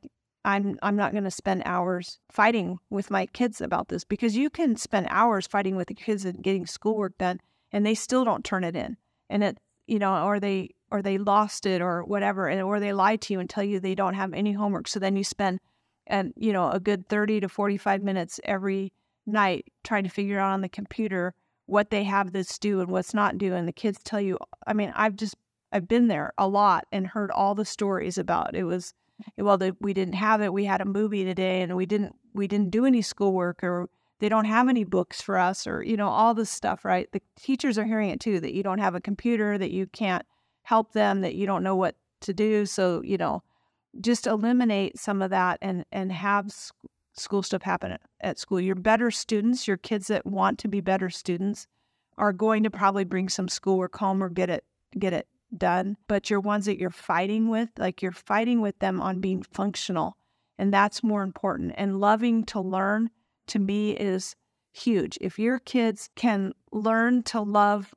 I'm 0.44 0.80
I'm 0.82 0.96
not 0.96 1.12
going 1.12 1.26
to 1.26 1.30
spend 1.30 1.62
hours 1.66 2.18
fighting 2.32 2.80
with 2.90 3.12
my 3.12 3.28
kids 3.28 3.62
about 3.62 3.90
this 3.90 4.04
because 4.04 4.36
you 4.36 4.50
can 4.50 4.76
spend 4.76 5.06
hours 5.12 5.46
fighting 5.46 5.76
with 5.76 5.88
the 5.88 5.94
kids 5.94 6.26
and 6.26 6.42
getting 6.42 6.66
schoolwork 6.66 7.20
done 7.20 7.40
and 7.72 7.86
they 7.86 7.94
still 7.94 8.26
don't 8.26 8.44
turn 8.44 8.64
it 8.64 8.76
in. 8.76 8.98
And 9.30 9.44
it 9.44 9.60
you 9.86 10.00
know, 10.00 10.26
or 10.26 10.40
they 10.40 10.72
or 10.92 11.02
they 11.02 11.18
lost 11.18 11.66
it 11.66 11.82
or 11.82 12.04
whatever, 12.04 12.48
and 12.48 12.62
or 12.62 12.80
they 12.80 12.94
lie 12.94 13.16
to 13.16 13.34
you 13.34 13.40
and 13.40 13.50
tell 13.50 13.64
you 13.64 13.80
they 13.80 13.96
don't 13.96 14.14
have 14.14 14.34
any 14.34 14.52
homework. 14.52 14.88
So 14.88 15.00
then 15.00 15.16
you 15.16 15.24
spend 15.24 15.60
and 16.08 16.34
you 16.36 16.54
know 16.54 16.70
a 16.70 16.80
good 16.80 17.08
30 17.08 17.42
to 17.42 17.50
45 17.50 18.04
minutes 18.04 18.40
every 18.44 18.92
night 19.26 19.66
trying 19.84 20.04
to 20.04 20.10
figure 20.10 20.40
out 20.40 20.54
on 20.54 20.62
the 20.62 20.70
computer 20.70 21.34
what 21.66 21.90
they 21.90 22.04
have 22.04 22.34
that's 22.34 22.58
due 22.58 22.82
and 22.82 22.90
what's 22.90 23.14
not 23.14 23.38
due 23.38 23.54
and 23.54 23.68
the 23.68 23.74
kids 23.74 24.00
tell 24.04 24.20
you 24.20 24.38
i 24.68 24.74
mean 24.74 24.92
i've 24.96 25.16
just 25.16 25.36
i've 25.72 25.88
been 25.88 26.08
there 26.08 26.34
a 26.38 26.48
lot 26.48 26.86
and 26.92 27.08
heard 27.08 27.32
all 27.32 27.56
the 27.56 27.66
stories 27.66 28.18
about 28.18 28.56
it 28.56 28.64
was 28.64 28.94
eh, 29.38 29.42
well 29.42 29.58
the, 29.58 29.76
we 29.80 29.94
didn't 29.94 30.16
have 30.16 30.42
it 30.42 30.52
we 30.52 30.66
had 30.66 30.82
a 30.82 30.86
movie 30.86 31.24
today 31.24 31.62
and 31.62 31.76
we 31.76 31.86
didn't 31.86 32.16
we 32.34 32.48
didn't 32.48 32.72
do 32.72 32.86
any 32.86 33.02
schoolwork 33.02 33.64
or 33.64 33.88
they 34.20 34.30
don't 34.30 34.46
have 34.46 34.70
any 34.70 34.84
books 34.84 35.22
for 35.22 35.38
us 35.38 35.66
or 35.66 35.84
you 35.84 35.96
know 35.96 36.10
all 36.10 36.34
this 36.34 36.50
stuff 36.50 36.84
right 36.84 37.12
the 37.12 37.22
teachers 37.40 37.78
are 37.78 37.86
hearing 37.86 38.10
it 38.10 38.20
too 38.20 38.40
that 38.40 38.54
you 38.54 38.64
don't 38.64 38.80
have 38.80 38.96
a 38.96 39.02
computer 39.02 39.58
that 39.58 39.72
you 39.72 39.88
can't 39.88 40.26
help 40.64 40.94
them 40.94 41.22
that 41.22 41.36
you 41.36 41.46
don't 41.46 41.64
know 41.64 41.76
what 41.76 41.96
to 42.22 42.34
do. 42.34 42.66
So, 42.66 43.02
you 43.04 43.18
know, 43.18 43.44
just 44.00 44.28
eliminate 44.28 44.98
some 44.98 45.22
of 45.22 45.30
that 45.32 45.58
and 45.62 45.86
and 45.92 46.12
have 46.12 46.52
school 47.14 47.44
stuff 47.44 47.62
happen 47.62 47.94
at, 47.94 48.02
at 48.22 48.40
school. 48.40 48.60
Your 48.60 48.76
better 48.76 49.12
students, 49.12 49.68
your 49.68 49.78
kids 49.78 50.08
that 50.08 50.26
want 50.26 50.60
to 50.60 50.68
be 50.68 50.82
better 50.82 51.10
students 51.10 51.68
are 52.18 52.34
going 52.34 52.64
to 52.64 52.70
probably 52.70 53.04
bring 53.04 53.30
some 53.30 53.48
schoolwork 53.48 53.98
home 53.98 54.24
or 54.24 54.30
get 54.30 54.50
it 54.50 54.64
get 54.98 55.14
it 55.14 55.28
done. 55.58 55.98
But 56.08 56.30
your 56.30 56.40
ones 56.40 56.66
that 56.66 56.80
you're 56.80 56.90
fighting 56.90 57.50
with, 57.50 57.70
like 57.78 58.02
you're 58.02 58.12
fighting 58.12 58.62
with 58.62 58.78
them 58.80 59.02
on 59.02 59.20
being 59.20 59.44
functional. 59.44 60.18
And 60.58 60.74
that's 60.74 61.04
more 61.04 61.24
important. 61.24 61.74
And 61.76 62.00
loving 62.00 62.44
to 62.46 62.62
learn 62.62 63.10
to 63.48 63.60
me 63.60 63.92
is 63.92 64.36
huge. 64.72 65.18
If 65.20 65.40
your 65.40 65.60
kids 65.60 66.10
can 66.16 66.54
learn 66.72 67.24
to 67.24 67.42
love 67.42 67.94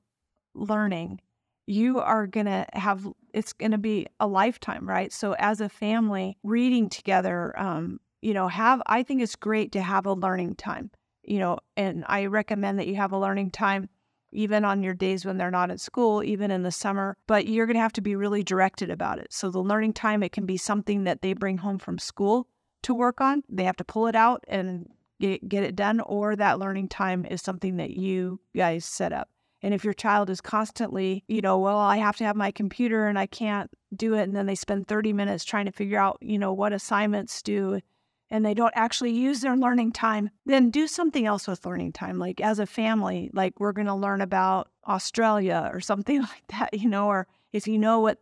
learning 0.54 1.20
you 1.66 1.98
are 1.98 2.26
going 2.26 2.46
to 2.46 2.66
have 2.72 3.06
it's 3.32 3.52
going 3.52 3.72
to 3.72 3.78
be 3.78 4.06
a 4.20 4.26
lifetime 4.26 4.88
right? 4.88 5.12
So 5.12 5.34
as 5.34 5.60
a 5.60 5.68
family 5.68 6.36
reading 6.42 6.88
together 6.88 7.58
um, 7.58 8.00
you 8.22 8.32
know 8.32 8.48
have 8.48 8.80
i 8.86 9.02
think 9.02 9.20
it's 9.20 9.36
great 9.36 9.70
to 9.72 9.82
have 9.82 10.06
a 10.06 10.14
learning 10.14 10.54
time 10.54 10.90
you 11.22 11.38
know 11.38 11.58
and 11.76 12.06
i 12.08 12.24
recommend 12.24 12.78
that 12.78 12.86
you 12.86 12.96
have 12.96 13.12
a 13.12 13.18
learning 13.18 13.50
time 13.50 13.86
even 14.34 14.64
on 14.64 14.82
your 14.82 14.94
days 14.94 15.24
when 15.24 15.38
they're 15.38 15.50
not 15.50 15.70
at 15.70 15.80
school 15.80 16.22
even 16.22 16.50
in 16.50 16.62
the 16.62 16.70
summer 16.70 17.16
but 17.26 17.46
you're 17.46 17.66
going 17.66 17.76
to 17.76 17.80
have 17.80 17.92
to 17.92 18.00
be 18.00 18.16
really 18.16 18.42
directed 18.42 18.90
about 18.90 19.18
it. 19.18 19.32
So 19.32 19.50
the 19.50 19.60
learning 19.60 19.94
time 19.94 20.22
it 20.22 20.32
can 20.32 20.44
be 20.44 20.56
something 20.56 21.04
that 21.04 21.22
they 21.22 21.32
bring 21.32 21.58
home 21.58 21.78
from 21.78 21.98
school 21.98 22.48
to 22.82 22.92
work 22.92 23.20
on. 23.20 23.42
They 23.48 23.64
have 23.64 23.76
to 23.76 23.84
pull 23.84 24.08
it 24.08 24.16
out 24.16 24.44
and 24.48 24.88
get, 25.20 25.48
get 25.48 25.62
it 25.62 25.76
done 25.76 26.00
or 26.00 26.36
that 26.36 26.58
learning 26.58 26.88
time 26.88 27.24
is 27.24 27.40
something 27.40 27.76
that 27.76 27.90
you 27.90 28.40
guys 28.54 28.84
set 28.84 29.12
up 29.12 29.28
and 29.64 29.72
if 29.72 29.82
your 29.82 29.94
child 29.94 30.28
is 30.28 30.42
constantly, 30.42 31.24
you 31.26 31.40
know, 31.40 31.58
well, 31.58 31.78
I 31.78 31.96
have 31.96 32.18
to 32.18 32.24
have 32.24 32.36
my 32.36 32.50
computer 32.50 33.06
and 33.06 33.18
I 33.18 33.24
can't 33.24 33.70
do 33.96 34.12
it, 34.12 34.24
and 34.24 34.36
then 34.36 34.44
they 34.44 34.54
spend 34.54 34.86
30 34.86 35.14
minutes 35.14 35.42
trying 35.42 35.64
to 35.64 35.72
figure 35.72 35.98
out, 35.98 36.18
you 36.20 36.38
know, 36.38 36.52
what 36.52 36.74
assignments 36.74 37.40
do, 37.40 37.80
and 38.28 38.44
they 38.44 38.52
don't 38.52 38.74
actually 38.76 39.12
use 39.12 39.40
their 39.40 39.56
learning 39.56 39.92
time, 39.92 40.28
then 40.44 40.68
do 40.68 40.86
something 40.86 41.24
else 41.24 41.48
with 41.48 41.64
learning 41.64 41.92
time. 41.92 42.18
Like 42.18 42.42
as 42.42 42.58
a 42.58 42.66
family, 42.66 43.30
like 43.32 43.58
we're 43.58 43.72
going 43.72 43.86
to 43.86 43.94
learn 43.94 44.20
about 44.20 44.68
Australia 44.86 45.70
or 45.72 45.80
something 45.80 46.20
like 46.20 46.46
that, 46.48 46.78
you 46.78 46.90
know, 46.90 47.06
or 47.06 47.26
if 47.54 47.66
you 47.66 47.78
know 47.78 48.00
what 48.00 48.18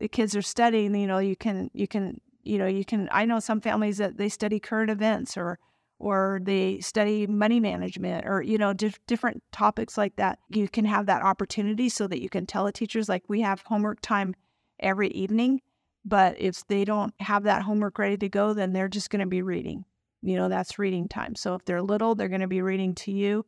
the 0.00 0.08
kids 0.08 0.34
are 0.34 0.40
studying, 0.40 0.94
you 0.94 1.06
know, 1.06 1.18
you 1.18 1.36
can, 1.36 1.70
you 1.74 1.86
can, 1.86 2.18
you 2.44 2.56
know, 2.56 2.66
you 2.66 2.86
can, 2.86 3.10
I 3.12 3.26
know 3.26 3.40
some 3.40 3.60
families 3.60 3.98
that 3.98 4.16
they 4.16 4.30
study 4.30 4.58
current 4.58 4.88
events 4.90 5.36
or, 5.36 5.58
or 5.98 6.40
they 6.42 6.80
study 6.80 7.26
money 7.26 7.60
management 7.60 8.26
or 8.26 8.42
you 8.42 8.58
know 8.58 8.72
dif- 8.72 9.04
different 9.06 9.42
topics 9.52 9.98
like 9.98 10.14
that 10.16 10.38
you 10.48 10.68
can 10.68 10.84
have 10.84 11.06
that 11.06 11.22
opportunity 11.22 11.88
so 11.88 12.06
that 12.06 12.22
you 12.22 12.28
can 12.28 12.46
tell 12.46 12.64
the 12.64 12.72
teachers 12.72 13.08
like 13.08 13.24
we 13.28 13.40
have 13.40 13.62
homework 13.66 13.98
time 14.00 14.34
every 14.80 15.08
evening 15.08 15.60
but 16.04 16.40
if 16.40 16.66
they 16.68 16.84
don't 16.84 17.12
have 17.20 17.44
that 17.44 17.62
homework 17.62 17.98
ready 17.98 18.16
to 18.16 18.28
go 18.28 18.54
then 18.54 18.72
they're 18.72 18.88
just 18.88 19.10
going 19.10 19.20
to 19.20 19.26
be 19.26 19.42
reading. 19.42 19.84
You 20.22 20.36
know 20.36 20.48
that's 20.48 20.78
reading 20.78 21.08
time. 21.08 21.34
So 21.34 21.54
if 21.54 21.64
they're 21.64 21.82
little 21.82 22.14
they're 22.14 22.28
going 22.28 22.40
to 22.40 22.48
be 22.48 22.62
reading 22.62 22.94
to 22.96 23.12
you. 23.12 23.44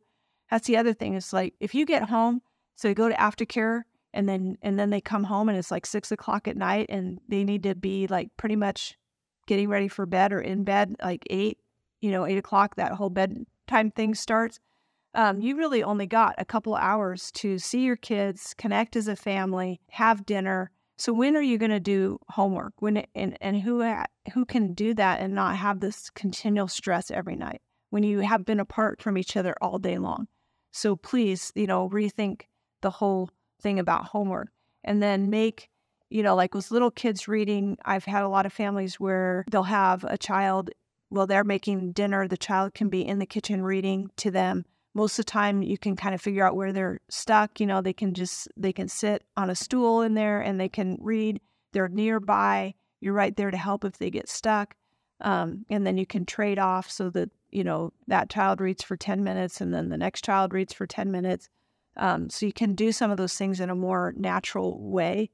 That's 0.49 0.67
the 0.67 0.77
other 0.77 0.93
thing 0.93 1.15
is 1.15 1.33
like 1.33 1.53
if 1.59 1.73
you 1.73 1.85
get 1.85 2.09
home 2.09 2.41
so 2.75 2.87
you 2.87 2.93
go 2.93 3.09
to 3.09 3.15
aftercare 3.15 3.83
and 4.13 4.27
then 4.27 4.57
and 4.61 4.77
then 4.77 4.89
they 4.89 5.01
come 5.01 5.23
home 5.23 5.49
and 5.49 5.57
it's 5.57 5.71
like 5.71 5.85
six 5.85 6.11
o'clock 6.11 6.47
at 6.47 6.57
night 6.57 6.87
and 6.89 7.19
they 7.27 7.43
need 7.43 7.63
to 7.63 7.75
be 7.75 8.07
like 8.07 8.29
pretty 8.37 8.55
much 8.55 8.97
getting 9.47 9.69
ready 9.69 9.87
for 9.87 10.05
bed 10.05 10.31
or 10.31 10.39
in 10.39 10.63
bed 10.63 10.95
like 11.01 11.25
eight 11.29 11.57
you 12.01 12.11
know, 12.11 12.25
eight 12.25 12.37
o'clock, 12.37 12.75
that 12.75 12.93
whole 12.93 13.09
bedtime 13.09 13.91
thing 13.91 14.15
starts. 14.15 14.59
um, 15.13 15.41
you 15.41 15.57
really 15.57 15.83
only 15.83 16.07
got 16.07 16.35
a 16.37 16.45
couple 16.45 16.75
hours 16.75 17.31
to 17.33 17.57
see 17.59 17.81
your 17.83 17.97
kids, 17.97 18.53
connect 18.57 18.95
as 18.95 19.07
a 19.07 19.15
family, 19.15 19.81
have 19.89 20.25
dinner. 20.25 20.71
So 20.97 21.11
when 21.13 21.35
are 21.35 21.41
you 21.41 21.57
going 21.57 21.71
to 21.71 21.79
do 21.79 22.19
homework? 22.29 22.73
When 22.79 23.05
and 23.15 23.37
and 23.41 23.61
who 23.61 23.83
who 24.33 24.45
can 24.45 24.73
do 24.73 24.93
that 24.93 25.19
and 25.19 25.33
not 25.33 25.57
have 25.57 25.79
this 25.79 26.09
continual 26.11 26.67
stress 26.67 27.11
every 27.11 27.35
night 27.35 27.61
when 27.89 28.03
you 28.03 28.19
have 28.19 28.45
been 28.45 28.59
apart 28.59 29.01
from 29.01 29.17
each 29.17 29.35
other 29.35 29.55
all 29.61 29.79
day 29.79 29.97
long? 29.97 30.27
So 30.71 30.95
please, 30.95 31.51
you 31.55 31.67
know, 31.67 31.89
rethink 31.89 32.43
the 32.81 32.91
whole 32.91 33.29
thing 33.61 33.79
about 33.79 34.05
homework 34.05 34.49
and 34.83 35.01
then 35.03 35.29
make 35.29 35.69
you 36.09 36.23
know 36.23 36.35
like 36.35 36.53
with 36.55 36.71
little 36.71 36.89
kids 36.91 37.27
reading 37.27 37.77
i've 37.85 38.05
had 38.05 38.23
a 38.23 38.27
lot 38.27 38.45
of 38.45 38.51
families 38.51 38.99
where 38.99 39.45
they'll 39.51 39.63
have 39.63 40.03
a 40.03 40.17
child 40.17 40.71
while 41.11 41.27
they're 41.27 41.43
making 41.43 41.91
dinner 41.91 42.27
the 42.27 42.37
child 42.37 42.73
can 42.73 42.89
be 42.89 43.05
in 43.05 43.19
the 43.19 43.25
kitchen 43.25 43.63
reading 43.63 44.09
to 44.17 44.31
them. 44.31 44.65
Most 44.93 45.17
of 45.17 45.25
the 45.25 45.31
time 45.31 45.61
you 45.61 45.77
can 45.77 45.95
kind 45.95 46.13
of 46.13 46.21
figure 46.21 46.45
out 46.45 46.55
where 46.55 46.73
they're 46.73 46.99
stuck 47.09 47.59
you 47.59 47.65
know 47.65 47.81
they 47.81 47.93
can 47.93 48.13
just 48.13 48.47
they 48.57 48.73
can 48.73 48.87
sit 48.87 49.23
on 49.37 49.49
a 49.49 49.55
stool 49.55 50.01
in 50.01 50.15
there 50.15 50.41
and 50.41 50.59
they 50.59 50.69
can 50.69 50.97
read. 50.99 51.39
They're 51.73 51.87
nearby 51.87 52.73
you're 53.01 53.13
right 53.13 53.35
there 53.35 53.51
to 53.51 53.57
help 53.57 53.83
if 53.83 53.97
they 53.97 54.09
get 54.09 54.29
stuck 54.29 54.75
um, 55.19 55.65
and 55.69 55.85
then 55.85 55.97
you 55.97 56.05
can 56.05 56.25
trade 56.25 56.59
off 56.59 56.89
so 56.89 57.09
that 57.09 57.29
you 57.49 57.63
know 57.63 57.91
that 58.07 58.29
child 58.29 58.61
reads 58.61 58.83
for 58.83 58.95
10 58.95 59.23
minutes 59.23 59.59
and 59.59 59.73
then 59.73 59.89
the 59.89 59.97
next 59.97 60.23
child 60.23 60.53
reads 60.53 60.71
for 60.71 60.87
10 60.87 61.11
minutes 61.11 61.49
um, 61.97 62.29
so 62.29 62.45
you 62.45 62.53
can 62.53 62.73
do 62.73 62.91
some 62.93 63.11
of 63.11 63.17
those 63.17 63.35
things 63.35 63.59
in 63.59 63.69
a 63.69 63.75
more 63.75 64.13
natural 64.15 64.79
way 64.79 65.29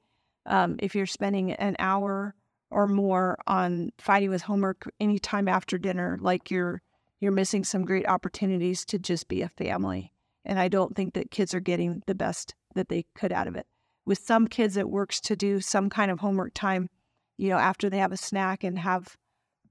um, 0.48 0.78
if 0.80 0.96
you're 0.96 1.06
spending 1.06 1.52
an 1.52 1.76
hour 1.78 2.34
or 2.70 2.88
more 2.88 3.38
on 3.48 3.92
fighting 3.98 4.30
with 4.30 4.42
homework 4.42 4.90
anytime 5.00 5.48
after 5.48 5.78
dinner 5.78 6.18
like 6.22 6.52
you're 6.52 6.82
you're 7.20 7.32
missing 7.32 7.64
some 7.64 7.86
great 7.86 8.08
opportunities 8.08 8.86
to 8.86 9.00
just 9.00 9.28
be 9.28 9.42
a 9.42 9.50
family. 9.50 10.14
And 10.46 10.60
I 10.60 10.68
don't 10.68 10.96
think 10.96 11.14
that 11.16 11.32
kids 11.32 11.54
are 11.54 11.60
getting 11.60 12.04
the 12.06 12.16
best 12.16 12.56
that 12.76 12.90
they 12.90 13.06
could 13.16 13.32
out 13.32 13.48
of 13.48 13.56
it. 13.56 13.66
With 14.06 14.20
some 14.20 14.48
kids, 14.48 14.78
it 14.78 14.90
works 14.90 15.20
to 15.22 15.36
do 15.36 15.60
some 15.60 15.90
kind 15.90 16.12
of 16.12 16.20
homework 16.20 16.54
time, 16.54 16.90
you 17.38 17.50
know, 17.50 17.58
after 17.58 17.90
they 17.90 17.98
have 17.98 18.12
a 18.12 18.18
snack 18.18 18.64
and 18.64 18.80
have 18.80 19.18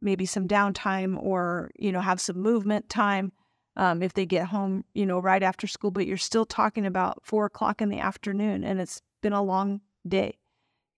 maybe 0.01 0.27
some 0.27 0.47
downtime 0.47 1.17
or, 1.23 1.71
you 1.79 1.93
know, 1.93 2.01
have 2.01 2.21
some 2.21 2.39
movement 2.39 2.89
time 2.89 3.33
um, 3.77 4.03
if 4.03 4.13
they 4.13 4.27
get 4.27 4.49
home, 4.49 4.85
you 4.93 5.07
know, 5.07 5.19
right 5.19 5.43
after 5.43 5.67
school. 5.67 5.91
But 5.91 6.07
you're 6.07 6.17
still 6.17 6.45
talking 6.45 6.85
about 6.85 7.25
four 7.25 7.47
o'clock 7.47 7.81
in 7.81 7.89
the 7.89 7.99
afternoon 7.99 8.65
and 8.65 8.81
it's 8.81 9.01
been 9.23 9.33
a 9.33 9.43
long 9.43 9.81
day. 10.07 10.37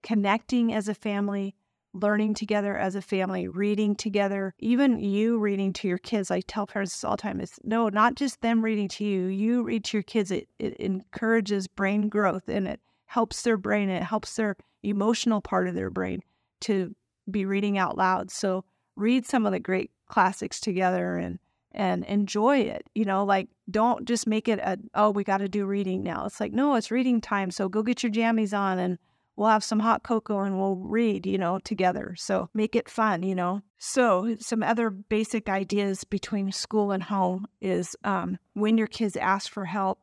Connecting 0.02 0.72
as 0.72 0.88
a 0.88 0.94
family, 0.94 1.54
learning 2.02 2.34
together 2.34 2.76
as 2.76 2.94
a 2.94 3.02
family, 3.02 3.48
reading 3.48 3.94
together, 3.94 4.54
even 4.58 4.98
you 4.98 5.38
reading 5.38 5.72
to 5.74 5.88
your 5.88 5.98
kids. 5.98 6.30
I 6.30 6.40
tell 6.40 6.66
parents 6.66 6.92
this 6.92 7.04
all 7.04 7.16
the 7.16 7.22
time. 7.22 7.40
It's 7.40 7.58
no, 7.64 7.88
not 7.88 8.14
just 8.14 8.40
them 8.40 8.62
reading 8.62 8.88
to 8.88 9.04
you. 9.04 9.26
You 9.26 9.62
read 9.62 9.84
to 9.84 9.96
your 9.96 10.02
kids. 10.02 10.30
It, 10.30 10.48
it 10.58 10.74
encourages 10.76 11.68
brain 11.68 12.08
growth 12.08 12.48
and 12.48 12.66
it 12.68 12.80
helps 13.06 13.42
their 13.42 13.56
brain. 13.56 13.88
It 13.88 14.02
helps 14.02 14.36
their 14.36 14.56
emotional 14.82 15.40
part 15.40 15.68
of 15.68 15.74
their 15.74 15.90
brain 15.90 16.22
to 16.60 16.94
be 17.30 17.44
reading 17.44 17.78
out 17.78 17.96
loud. 17.96 18.30
So 18.30 18.64
read 18.96 19.26
some 19.26 19.46
of 19.46 19.52
the 19.52 19.60
great 19.60 19.90
classics 20.08 20.60
together 20.60 21.16
and 21.16 21.38
and 21.72 22.04
enjoy 22.04 22.58
it. 22.58 22.88
You 22.94 23.04
know, 23.04 23.24
like 23.24 23.48
don't 23.70 24.06
just 24.06 24.26
make 24.26 24.48
it 24.48 24.58
a 24.58 24.78
oh, 24.94 25.10
we 25.10 25.24
got 25.24 25.38
to 25.38 25.48
do 25.48 25.66
reading 25.66 26.02
now. 26.02 26.24
It's 26.26 26.40
like, 26.40 26.52
no, 26.52 26.74
it's 26.74 26.90
reading 26.90 27.20
time. 27.20 27.50
So 27.50 27.68
go 27.68 27.82
get 27.82 28.02
your 28.02 28.12
jammies 28.12 28.56
on 28.56 28.78
and 28.78 28.98
we'll 29.38 29.48
have 29.48 29.62
some 29.62 29.78
hot 29.78 30.02
cocoa 30.02 30.40
and 30.40 30.58
we'll 30.58 30.76
read, 30.76 31.24
you 31.24 31.38
know, 31.38 31.60
together. 31.60 32.14
So 32.18 32.50
make 32.54 32.74
it 32.74 32.90
fun, 32.90 33.22
you 33.22 33.36
know. 33.36 33.62
So 33.78 34.36
some 34.40 34.64
other 34.64 34.90
basic 34.90 35.48
ideas 35.48 36.02
between 36.02 36.50
school 36.50 36.90
and 36.90 37.02
home 37.02 37.46
is 37.60 37.96
um, 38.02 38.38
when 38.54 38.76
your 38.76 38.88
kids 38.88 39.16
ask 39.16 39.50
for 39.50 39.64
help 39.64 40.00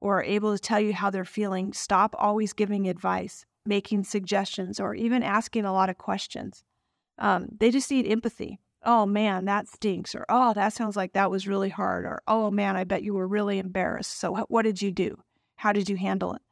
or 0.00 0.20
are 0.20 0.24
able 0.24 0.56
to 0.56 0.58
tell 0.58 0.80
you 0.80 0.94
how 0.94 1.10
they're 1.10 1.26
feeling, 1.26 1.74
stop 1.74 2.16
always 2.18 2.54
giving 2.54 2.88
advice, 2.88 3.44
making 3.66 4.04
suggestions, 4.04 4.80
or 4.80 4.94
even 4.94 5.22
asking 5.22 5.66
a 5.66 5.72
lot 5.72 5.90
of 5.90 5.98
questions. 5.98 6.64
Um, 7.18 7.48
they 7.60 7.70
just 7.70 7.90
need 7.90 8.10
empathy. 8.10 8.58
Oh 8.84 9.04
man, 9.04 9.44
that 9.44 9.68
stinks. 9.68 10.14
Or, 10.14 10.24
oh, 10.30 10.54
that 10.54 10.72
sounds 10.72 10.96
like 10.96 11.12
that 11.12 11.30
was 11.30 11.46
really 11.46 11.68
hard. 11.68 12.06
Or, 12.06 12.22
oh 12.26 12.50
man, 12.50 12.74
I 12.74 12.84
bet 12.84 13.02
you 13.02 13.12
were 13.12 13.28
really 13.28 13.58
embarrassed. 13.58 14.18
So, 14.18 14.34
what 14.48 14.62
did 14.62 14.80
you 14.80 14.90
do? 14.90 15.18
How 15.56 15.72
did 15.72 15.90
you 15.90 15.96
handle 15.96 16.32
it? 16.32 16.42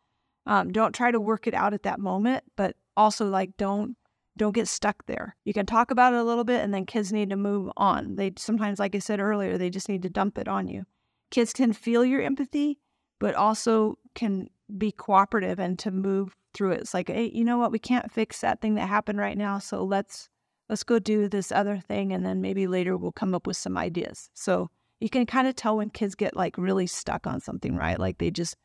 Um, 0.50 0.72
don't 0.72 0.92
try 0.92 1.12
to 1.12 1.20
work 1.20 1.46
it 1.46 1.54
out 1.54 1.74
at 1.74 1.84
that 1.84 2.00
moment, 2.00 2.42
but 2.56 2.74
also 2.96 3.28
like 3.28 3.56
don't 3.56 3.96
don't 4.36 4.54
get 4.54 4.66
stuck 4.66 5.06
there. 5.06 5.36
You 5.44 5.52
can 5.52 5.64
talk 5.64 5.92
about 5.92 6.12
it 6.12 6.18
a 6.18 6.24
little 6.24 6.42
bit, 6.42 6.60
and 6.60 6.74
then 6.74 6.86
kids 6.86 7.12
need 7.12 7.30
to 7.30 7.36
move 7.36 7.70
on. 7.76 8.16
They 8.16 8.32
sometimes, 8.36 8.80
like 8.80 8.96
I 8.96 8.98
said 8.98 9.20
earlier, 9.20 9.56
they 9.56 9.70
just 9.70 9.88
need 9.88 10.02
to 10.02 10.10
dump 10.10 10.38
it 10.38 10.48
on 10.48 10.66
you. 10.66 10.86
Kids 11.30 11.52
can 11.52 11.72
feel 11.72 12.04
your 12.04 12.20
empathy, 12.20 12.80
but 13.20 13.36
also 13.36 13.96
can 14.16 14.48
be 14.76 14.90
cooperative 14.90 15.60
and 15.60 15.78
to 15.78 15.92
move 15.92 16.34
through 16.52 16.72
it. 16.72 16.80
It's 16.80 16.94
like, 16.94 17.08
hey, 17.08 17.30
you 17.32 17.44
know 17.44 17.58
what? 17.58 17.70
We 17.70 17.78
can't 17.78 18.10
fix 18.10 18.40
that 18.40 18.60
thing 18.60 18.74
that 18.74 18.88
happened 18.88 19.20
right 19.20 19.38
now, 19.38 19.60
so 19.60 19.84
let's 19.84 20.28
let's 20.68 20.82
go 20.82 20.98
do 20.98 21.28
this 21.28 21.52
other 21.52 21.78
thing, 21.78 22.12
and 22.12 22.26
then 22.26 22.40
maybe 22.40 22.66
later 22.66 22.96
we'll 22.96 23.12
come 23.12 23.36
up 23.36 23.46
with 23.46 23.56
some 23.56 23.78
ideas. 23.78 24.30
So 24.34 24.68
you 24.98 25.10
can 25.10 25.26
kind 25.26 25.46
of 25.46 25.54
tell 25.54 25.76
when 25.76 25.90
kids 25.90 26.16
get 26.16 26.34
like 26.34 26.58
really 26.58 26.88
stuck 26.88 27.28
on 27.28 27.40
something, 27.40 27.76
right? 27.76 28.00
Like 28.00 28.18
they 28.18 28.32
just 28.32 28.56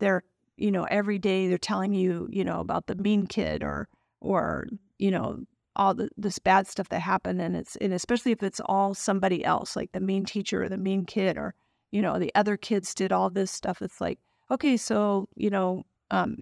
they're 0.00 0.22
you 0.56 0.70
know, 0.70 0.84
every 0.84 1.18
day 1.18 1.48
they're 1.48 1.58
telling 1.58 1.94
you, 1.94 2.28
you 2.30 2.44
know, 2.44 2.60
about 2.60 2.86
the 2.86 2.94
mean 2.94 3.26
kid 3.26 3.62
or, 3.62 3.88
or, 4.20 4.66
you 4.98 5.10
know, 5.10 5.44
all 5.76 5.94
the, 5.94 6.08
this 6.16 6.38
bad 6.38 6.66
stuff 6.66 6.88
that 6.90 7.00
happened. 7.00 7.40
And 7.40 7.56
it's, 7.56 7.76
and 7.76 7.92
especially 7.92 8.32
if 8.32 8.42
it's 8.42 8.60
all 8.64 8.94
somebody 8.94 9.44
else, 9.44 9.74
like 9.74 9.92
the 9.92 10.00
mean 10.00 10.24
teacher 10.24 10.62
or 10.62 10.68
the 10.68 10.76
mean 10.78 11.04
kid 11.04 11.36
or, 11.36 11.54
you 11.90 12.02
know, 12.02 12.18
the 12.18 12.32
other 12.34 12.56
kids 12.56 12.94
did 12.94 13.12
all 13.12 13.30
this 13.30 13.50
stuff. 13.50 13.82
It's 13.82 14.00
like, 14.00 14.18
okay, 14.50 14.76
so, 14.76 15.28
you 15.34 15.50
know, 15.50 15.84
um, 16.10 16.38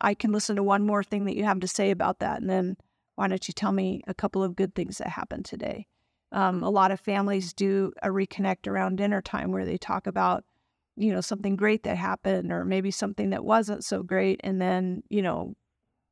I 0.00 0.14
can 0.14 0.32
listen 0.32 0.56
to 0.56 0.62
one 0.62 0.84
more 0.84 1.04
thing 1.04 1.26
that 1.26 1.36
you 1.36 1.44
have 1.44 1.60
to 1.60 1.68
say 1.68 1.90
about 1.90 2.18
that. 2.18 2.40
And 2.40 2.50
then 2.50 2.76
why 3.14 3.28
don't 3.28 3.46
you 3.46 3.54
tell 3.54 3.72
me 3.72 4.02
a 4.08 4.14
couple 4.14 4.42
of 4.42 4.56
good 4.56 4.74
things 4.74 4.98
that 4.98 5.08
happened 5.08 5.44
today? 5.44 5.86
Um, 6.32 6.62
a 6.62 6.70
lot 6.70 6.90
of 6.90 6.98
families 6.98 7.52
do 7.52 7.92
a 8.02 8.08
reconnect 8.08 8.66
around 8.66 8.96
dinner 8.96 9.20
time 9.20 9.52
where 9.52 9.66
they 9.66 9.76
talk 9.76 10.06
about 10.06 10.44
you 10.96 11.12
know, 11.12 11.20
something 11.20 11.56
great 11.56 11.84
that 11.84 11.96
happened 11.96 12.52
or 12.52 12.64
maybe 12.64 12.90
something 12.90 13.30
that 13.30 13.44
wasn't 13.44 13.84
so 13.84 14.02
great. 14.02 14.40
And 14.44 14.60
then, 14.60 15.02
you 15.08 15.22
know, 15.22 15.54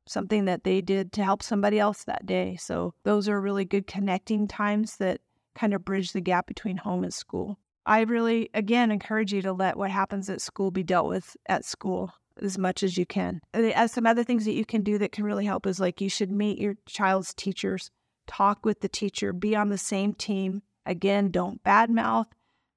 something 0.07 0.45
that 0.45 0.63
they 0.63 0.81
did 0.81 1.11
to 1.13 1.23
help 1.23 1.43
somebody 1.43 1.79
else 1.79 2.03
that 2.03 2.25
day. 2.25 2.57
So 2.59 2.93
those 3.03 3.29
are 3.29 3.39
really 3.39 3.65
good 3.65 3.87
connecting 3.87 4.47
times 4.47 4.97
that 4.97 5.21
kind 5.55 5.73
of 5.73 5.85
bridge 5.85 6.13
the 6.13 6.21
gap 6.21 6.47
between 6.47 6.77
home 6.77 7.03
and 7.03 7.13
school. 7.13 7.59
I 7.85 8.01
really, 8.01 8.49
again, 8.53 8.91
encourage 8.91 9.33
you 9.33 9.41
to 9.43 9.53
let 9.53 9.77
what 9.77 9.91
happens 9.91 10.29
at 10.29 10.41
school 10.41 10.71
be 10.71 10.83
dealt 10.83 11.07
with 11.07 11.35
at 11.47 11.65
school 11.65 12.13
as 12.41 12.57
much 12.57 12.83
as 12.83 12.97
you 12.97 13.05
can. 13.05 13.41
As 13.53 13.73
uh, 13.75 13.87
some 13.87 14.05
other 14.05 14.23
things 14.23 14.45
that 14.45 14.53
you 14.53 14.65
can 14.65 14.83
do 14.83 14.97
that 14.99 15.11
can 15.11 15.23
really 15.23 15.45
help 15.45 15.65
is 15.65 15.79
like 15.79 16.01
you 16.01 16.09
should 16.09 16.31
meet 16.31 16.59
your 16.59 16.75
child's 16.87 17.33
teachers, 17.33 17.91
talk 18.27 18.65
with 18.65 18.81
the 18.81 18.89
teacher, 18.89 19.33
be 19.33 19.55
on 19.55 19.69
the 19.69 19.77
same 19.77 20.13
team. 20.13 20.61
Again, 20.85 21.31
don't 21.31 21.63
badmouth 21.63 22.27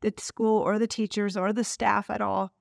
the 0.04 0.23
school 0.23 0.61
or 0.61 0.78
the 0.78 0.87
teachers 0.87 1.37
or 1.37 1.52
the 1.52 1.64
staff 1.64 2.11
at 2.11 2.20
all, 2.20 2.52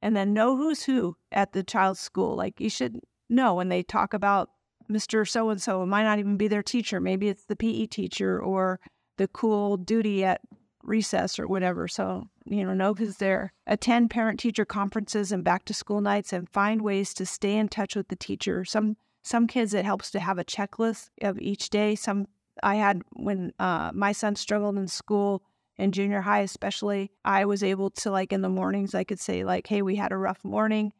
and 0.00 0.14
then 0.14 0.34
know 0.34 0.56
who's 0.56 0.84
who 0.84 1.16
at 1.32 1.52
the 1.52 1.62
child's 1.62 2.00
school. 2.00 2.36
Like 2.36 2.60
you 2.60 2.70
should 2.70 3.00
know 3.28 3.54
when 3.54 3.68
they 3.68 3.82
talk 3.82 4.14
about 4.14 4.50
Mr. 4.90 5.28
So 5.28 5.50
and 5.50 5.60
so, 5.60 5.82
it 5.82 5.86
might 5.86 6.04
not 6.04 6.18
even 6.18 6.36
be 6.36 6.48
their 6.48 6.62
teacher. 6.62 7.00
Maybe 7.00 7.28
it's 7.28 7.44
the 7.44 7.56
PE 7.56 7.86
teacher 7.86 8.40
or 8.40 8.80
the 9.16 9.28
cool 9.28 9.76
duty 9.76 10.24
at 10.24 10.40
recess 10.82 11.38
or 11.38 11.46
whatever. 11.46 11.86
So, 11.88 12.28
you 12.44 12.64
know, 12.64 12.74
know 12.74 12.94
who's 12.94 13.16
there. 13.16 13.52
Attend 13.66 14.10
parent 14.10 14.40
teacher 14.40 14.64
conferences 14.64 15.32
and 15.32 15.44
back 15.44 15.64
to 15.66 15.74
school 15.74 16.00
nights 16.00 16.32
and 16.32 16.48
find 16.50 16.82
ways 16.82 17.14
to 17.14 17.26
stay 17.26 17.56
in 17.56 17.68
touch 17.68 17.96
with 17.96 18.08
the 18.08 18.16
teacher. 18.16 18.64
Some 18.64 18.96
some 19.24 19.46
kids 19.46 19.72
it 19.72 19.84
helps 19.84 20.10
to 20.10 20.20
have 20.20 20.38
a 20.38 20.44
checklist 20.44 21.10
of 21.22 21.38
each 21.38 21.70
day. 21.70 21.94
Some 21.94 22.26
I 22.62 22.74
had 22.76 23.02
when 23.12 23.52
uh, 23.58 23.92
my 23.94 24.12
son 24.12 24.36
struggled 24.36 24.76
in 24.76 24.88
school 24.88 25.42
in 25.78 25.92
junior 25.92 26.20
high 26.20 26.40
especially 26.40 27.10
i 27.24 27.44
was 27.44 27.62
able 27.62 27.90
to 27.90 28.10
like 28.10 28.32
in 28.32 28.42
the 28.42 28.48
mornings 28.48 28.94
i 28.94 29.04
could 29.04 29.20
say 29.20 29.44
like 29.44 29.66
hey 29.66 29.82
we 29.82 29.96
had 29.96 30.12
a 30.12 30.16
rough 30.16 30.44
morning. 30.44 30.92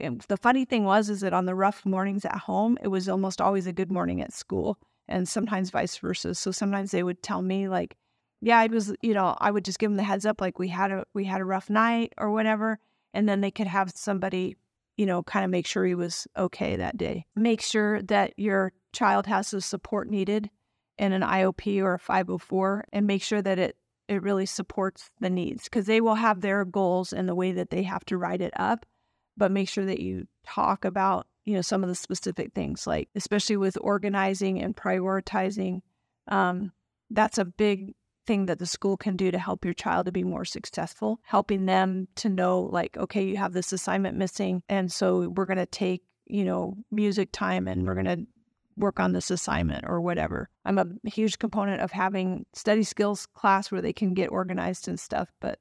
And 0.00 0.20
the 0.28 0.36
funny 0.36 0.64
thing 0.64 0.84
was 0.84 1.10
is 1.10 1.20
that 1.22 1.32
on 1.32 1.46
the 1.46 1.54
rough 1.54 1.84
mornings 1.84 2.24
at 2.24 2.36
home 2.36 2.78
it 2.80 2.88
was 2.88 3.08
almost 3.08 3.40
always 3.40 3.66
a 3.66 3.72
good 3.72 3.90
morning 3.90 4.22
at 4.22 4.32
school 4.32 4.78
and 5.08 5.28
sometimes 5.28 5.70
vice 5.70 5.98
versa. 5.98 6.36
So 6.36 6.52
sometimes 6.52 6.92
they 6.92 7.02
would 7.02 7.24
tell 7.24 7.42
me 7.42 7.68
like 7.68 7.96
yeah 8.40 8.58
i 8.58 8.66
was 8.68 8.94
you 9.02 9.14
know 9.14 9.36
i 9.40 9.50
would 9.50 9.64
just 9.64 9.80
give 9.80 9.90
them 9.90 9.96
the 9.96 10.04
heads 10.04 10.24
up 10.24 10.40
like 10.40 10.58
we 10.60 10.68
had 10.68 10.92
a 10.92 11.04
we 11.12 11.24
had 11.24 11.40
a 11.40 11.44
rough 11.44 11.68
night 11.68 12.12
or 12.18 12.30
whatever 12.30 12.78
and 13.12 13.28
then 13.28 13.40
they 13.40 13.50
could 13.50 13.66
have 13.66 13.90
somebody 13.94 14.56
you 14.96 15.06
know 15.06 15.22
kind 15.22 15.44
of 15.44 15.50
make 15.50 15.66
sure 15.66 15.86
he 15.86 15.94
was 15.94 16.26
okay 16.36 16.76
that 16.76 16.96
day. 16.96 17.24
Make 17.34 17.62
sure 17.62 18.02
that 18.02 18.34
your 18.36 18.72
child 18.92 19.26
has 19.26 19.50
the 19.50 19.60
support 19.60 20.08
needed 20.08 20.50
in 20.98 21.12
an 21.12 21.22
IEP 21.22 21.80
or 21.80 21.94
a 21.94 21.98
504 21.98 22.84
and 22.92 23.06
make 23.06 23.22
sure 23.22 23.40
that 23.40 23.58
it 23.58 23.76
it 24.10 24.22
really 24.22 24.46
supports 24.46 25.08
the 25.20 25.30
needs 25.30 25.64
because 25.64 25.86
they 25.86 26.00
will 26.00 26.16
have 26.16 26.40
their 26.40 26.64
goals 26.64 27.12
and 27.12 27.28
the 27.28 27.34
way 27.34 27.52
that 27.52 27.70
they 27.70 27.82
have 27.82 28.04
to 28.04 28.18
write 28.18 28.42
it 28.42 28.52
up 28.56 28.84
but 29.36 29.50
make 29.50 29.68
sure 29.68 29.86
that 29.86 30.00
you 30.00 30.26
talk 30.44 30.84
about 30.84 31.26
you 31.44 31.54
know 31.54 31.62
some 31.62 31.82
of 31.82 31.88
the 31.88 31.94
specific 31.94 32.52
things 32.52 32.86
like 32.86 33.08
especially 33.14 33.56
with 33.56 33.78
organizing 33.80 34.60
and 34.60 34.76
prioritizing 34.76 35.80
um, 36.28 36.72
that's 37.10 37.38
a 37.38 37.44
big 37.44 37.94
thing 38.26 38.46
that 38.46 38.58
the 38.58 38.66
school 38.66 38.96
can 38.96 39.16
do 39.16 39.30
to 39.30 39.38
help 39.38 39.64
your 39.64 39.74
child 39.74 40.06
to 40.06 40.12
be 40.12 40.22
more 40.22 40.44
successful, 40.44 41.18
helping 41.24 41.66
them 41.66 42.06
to 42.16 42.28
know, 42.28 42.60
like, 42.60 42.96
okay, 42.96 43.24
you 43.24 43.36
have 43.36 43.52
this 43.52 43.72
assignment 43.72 44.16
missing. 44.16 44.62
And 44.68 44.92
so 44.92 45.28
we're 45.28 45.46
going 45.46 45.58
to 45.58 45.66
take, 45.66 46.02
you 46.26 46.44
know, 46.44 46.76
music 46.90 47.30
time 47.32 47.66
and 47.66 47.86
we're 47.86 47.94
going 47.94 48.06
to 48.06 48.26
work 48.76 49.00
on 49.00 49.12
this 49.12 49.30
assignment 49.30 49.84
or 49.86 50.00
whatever. 50.00 50.48
I'm 50.64 50.78
a 50.78 50.86
huge 51.04 51.38
component 51.38 51.80
of 51.80 51.92
having 51.92 52.46
study 52.54 52.82
skills 52.82 53.26
class 53.34 53.70
where 53.70 53.82
they 53.82 53.92
can 53.92 54.14
get 54.14 54.30
organized 54.30 54.88
and 54.88 54.98
stuff, 54.98 55.30
but 55.40 55.58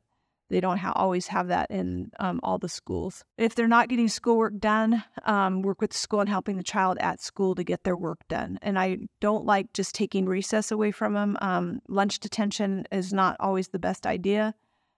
they 0.50 0.60
don't 0.60 0.78
ha- 0.78 0.94
always 0.96 1.28
have 1.28 1.48
that 1.50 1.70
in 1.70 2.12
um, 2.20 2.40
all 2.44 2.58
the 2.58 2.70
schools. 2.70 3.24
If 3.38 3.56
they're 3.56 3.68
not 3.68 3.88
getting 3.88 4.08
schoolwork 4.08 4.58
done, 4.58 5.04
um, 5.26 5.62
work 5.62 5.80
with 5.80 5.92
the 5.92 5.98
school 5.98 6.22
and 6.22 6.30
helping 6.30 6.58
the 6.58 6.64
child 6.64 6.98
at 7.00 7.22
school 7.22 7.56
to 7.56 7.64
get 7.64 7.84
their 7.84 7.96
work 7.96 8.20
done. 8.28 8.58
And 8.62 8.80
I 8.80 8.98
don't 9.22 9.46
like 9.46 9.74
just 9.74 9.94
taking 9.94 10.26
recess 10.26 10.72
away 10.72 10.92
from 10.92 11.14
them. 11.14 11.38
Um, 11.42 11.82
lunch 11.88 12.20
detention 12.20 12.86
is 12.92 13.14
not 13.14 13.38
always 13.40 13.68
the 13.68 13.80
best 13.80 14.08
idea 14.08 14.56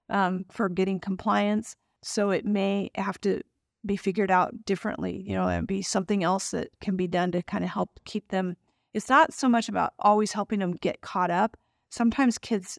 um, 0.09 0.45
for 0.49 0.69
getting 0.69 0.99
compliance. 0.99 1.75
So 2.03 2.31
it 2.31 2.45
may 2.45 2.89
have 2.95 3.19
to 3.21 3.41
be 3.85 3.97
figured 3.97 4.31
out 4.31 4.65
differently, 4.65 5.23
you 5.25 5.33
know, 5.33 5.47
and 5.47 5.67
be 5.67 5.81
something 5.81 6.23
else 6.23 6.51
that 6.51 6.69
can 6.81 6.95
be 6.95 7.07
done 7.07 7.31
to 7.31 7.41
kind 7.43 7.63
of 7.63 7.69
help 7.69 7.99
keep 8.05 8.27
them. 8.29 8.55
It's 8.93 9.09
not 9.09 9.33
so 9.33 9.47
much 9.49 9.69
about 9.69 9.93
always 9.99 10.31
helping 10.31 10.59
them 10.59 10.73
get 10.73 11.01
caught 11.01 11.31
up. 11.31 11.57
Sometimes 11.89 12.37
kids 12.37 12.77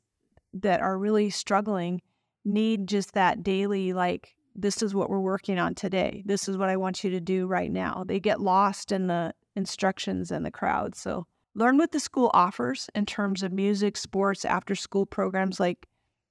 that 0.55 0.81
are 0.81 0.99
really 0.99 1.31
struggling 1.31 2.03
need 2.45 2.87
just 2.87 3.15
that 3.15 3.43
daily, 3.43 3.93
like, 3.93 4.37
this 4.55 4.83
is 4.83 4.95
what 4.95 5.09
we're 5.09 5.21
working 5.21 5.59
on 5.59 5.75
today. 5.75 6.23
This 6.27 6.49
is 6.49 6.57
what 6.57 6.69
I 6.69 6.77
want 6.77 7.03
you 7.03 7.11
to 7.11 7.21
do 7.21 7.47
right 7.47 7.71
now. 7.71 8.05
They 8.07 8.21
get 8.21 8.41
lost 8.41 8.93
in 8.93 9.07
the 9.07 9.35
instructions 9.57 10.31
and 10.31 10.45
the 10.45 10.51
crowd. 10.51 10.95
So 10.95 11.27
learn 11.55 11.79
what 11.79 11.93
the 11.93 12.01
school 12.01 12.31
offers 12.35 12.91
in 12.95 13.07
terms 13.07 13.43
of 13.43 13.53
music, 13.53 13.97
sports, 13.97 14.45
after 14.45 14.75
school 14.75 15.07
programs. 15.07 15.59
Like 15.59 15.87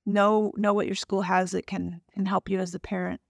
know 0.06 0.52
know 0.56 0.74
what 0.74 0.88
your 0.88 0.96
school 0.96 1.22
has 1.22 1.52
that 1.52 1.68
can 1.68 2.02
can 2.14 2.26
help 2.26 2.50
you 2.50 2.60
as 2.60 2.74
a 2.76 2.80
parent. 2.80 3.22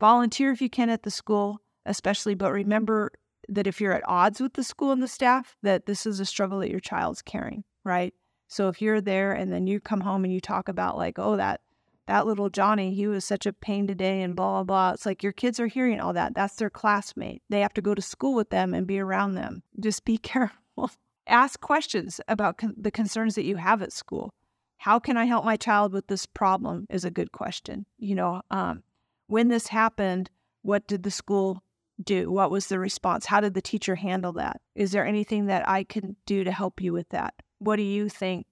Volunteer 0.00 0.52
if 0.52 0.62
you 0.62 0.70
can 0.70 0.90
at 0.90 1.02
the 1.02 1.10
school, 1.10 1.60
especially, 1.86 2.34
but 2.34 2.52
remember 2.52 3.12
that 3.48 3.66
if 3.66 3.80
you're 3.80 3.92
at 3.92 4.08
odds 4.08 4.40
with 4.40 4.54
the 4.54 4.62
school 4.62 4.92
and 4.92 5.02
the 5.02 5.08
staff, 5.08 5.56
that 5.62 5.86
this 5.86 6.06
is 6.06 6.20
a 6.20 6.26
struggle 6.26 6.58
that 6.60 6.70
your 6.70 6.80
child's 6.80 7.22
carrying, 7.22 7.64
right? 7.84 8.14
So 8.46 8.68
if 8.68 8.80
you're 8.80 9.00
there 9.00 9.32
and 9.32 9.52
then 9.52 9.66
you 9.66 9.80
come 9.80 10.00
home 10.00 10.24
and 10.24 10.32
you 10.32 10.40
talk 10.40 10.68
about 10.68 10.96
like, 10.96 11.18
oh, 11.18 11.36
that 11.36 11.60
that 12.06 12.26
little 12.26 12.48
Johnny, 12.48 12.94
he 12.94 13.06
was 13.06 13.22
such 13.22 13.44
a 13.44 13.52
pain 13.52 13.86
today 13.86 14.22
and 14.22 14.34
blah, 14.34 14.62
blah, 14.62 14.64
blah. 14.64 14.90
It's 14.92 15.04
like 15.04 15.22
your 15.22 15.32
kids 15.32 15.60
are 15.60 15.66
hearing 15.66 16.00
all 16.00 16.14
that. 16.14 16.34
That's 16.34 16.56
their 16.56 16.70
classmate. 16.70 17.42
They 17.50 17.60
have 17.60 17.74
to 17.74 17.82
go 17.82 17.94
to 17.94 18.00
school 18.00 18.34
with 18.34 18.48
them 18.48 18.72
and 18.72 18.86
be 18.86 18.98
around 18.98 19.34
them. 19.34 19.62
Just 19.78 20.06
be 20.06 20.16
careful. 20.18 20.90
Ask 21.26 21.60
questions 21.60 22.18
about 22.26 22.56
con- 22.56 22.74
the 22.78 22.90
concerns 22.90 23.34
that 23.34 23.44
you 23.44 23.56
have 23.56 23.82
at 23.82 23.92
school. 23.92 24.32
How 24.78 24.98
can 24.98 25.18
I 25.18 25.26
help 25.26 25.44
my 25.44 25.56
child 25.56 25.92
with 25.92 26.06
this 26.06 26.24
problem 26.24 26.86
is 26.88 27.04
a 27.04 27.10
good 27.10 27.32
question. 27.32 27.84
You 27.98 28.14
know, 28.14 28.40
um, 28.50 28.82
when 29.28 29.48
this 29.48 29.68
happened, 29.68 30.30
what 30.62 30.86
did 30.88 31.04
the 31.04 31.10
school 31.10 31.62
do? 32.02 32.30
What 32.30 32.50
was 32.50 32.66
the 32.66 32.78
response? 32.78 33.26
How 33.26 33.40
did 33.40 33.54
the 33.54 33.62
teacher 33.62 33.94
handle 33.94 34.32
that? 34.32 34.60
Is 34.74 34.92
there 34.92 35.06
anything 35.06 35.46
that 35.46 35.68
I 35.68 35.84
can 35.84 36.16
do 36.26 36.44
to 36.44 36.50
help 36.50 36.80
you 36.80 36.92
with 36.92 37.10
that? 37.10 37.34
What 37.58 37.76
do 37.76 37.82
you 37.82 38.08
think 38.08 38.46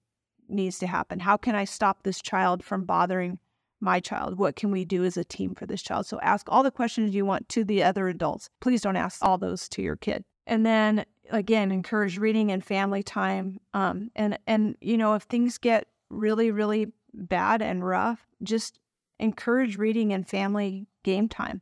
needs 0.47 0.79
to 0.79 0.87
happen? 0.87 1.19
How 1.19 1.35
can 1.37 1.55
I 1.55 1.65
stop 1.65 2.03
this 2.03 2.21
child 2.21 2.63
from 2.63 2.85
bothering 2.85 3.39
my 3.79 3.99
child? 3.99 4.37
What 4.37 4.55
can 4.55 4.71
we 4.71 4.85
do 4.85 5.03
as 5.03 5.17
a 5.17 5.23
team 5.23 5.55
for 5.55 5.65
this 5.65 5.81
child? 5.81 6.05
So 6.05 6.19
ask 6.21 6.47
all 6.49 6.63
the 6.63 6.71
questions 6.71 7.13
you 7.13 7.25
want 7.25 7.49
to 7.49 7.63
the 7.63 7.83
other 7.83 8.07
adults. 8.07 8.49
Please 8.59 8.81
don't 8.81 8.95
ask 8.95 9.23
all 9.23 9.37
those 9.37 9.67
to 9.69 9.81
your 9.81 9.95
kid. 9.95 10.23
And 10.45 10.65
then 10.65 11.05
again, 11.29 11.71
encourage 11.71 12.17
reading 12.17 12.51
and 12.51 12.63
family 12.63 13.03
time. 13.03 13.59
Um, 13.73 14.11
and 14.15 14.39
and 14.47 14.75
you 14.79 14.97
know, 14.97 15.15
if 15.15 15.23
things 15.23 15.57
get 15.57 15.87
really 16.09 16.51
really 16.51 16.93
bad 17.13 17.61
and 17.61 17.85
rough, 17.85 18.25
just 18.43 18.79
encourage 19.19 19.77
reading 19.77 20.13
and 20.13 20.27
family 20.27 20.87
game 21.03 21.27
time. 21.27 21.61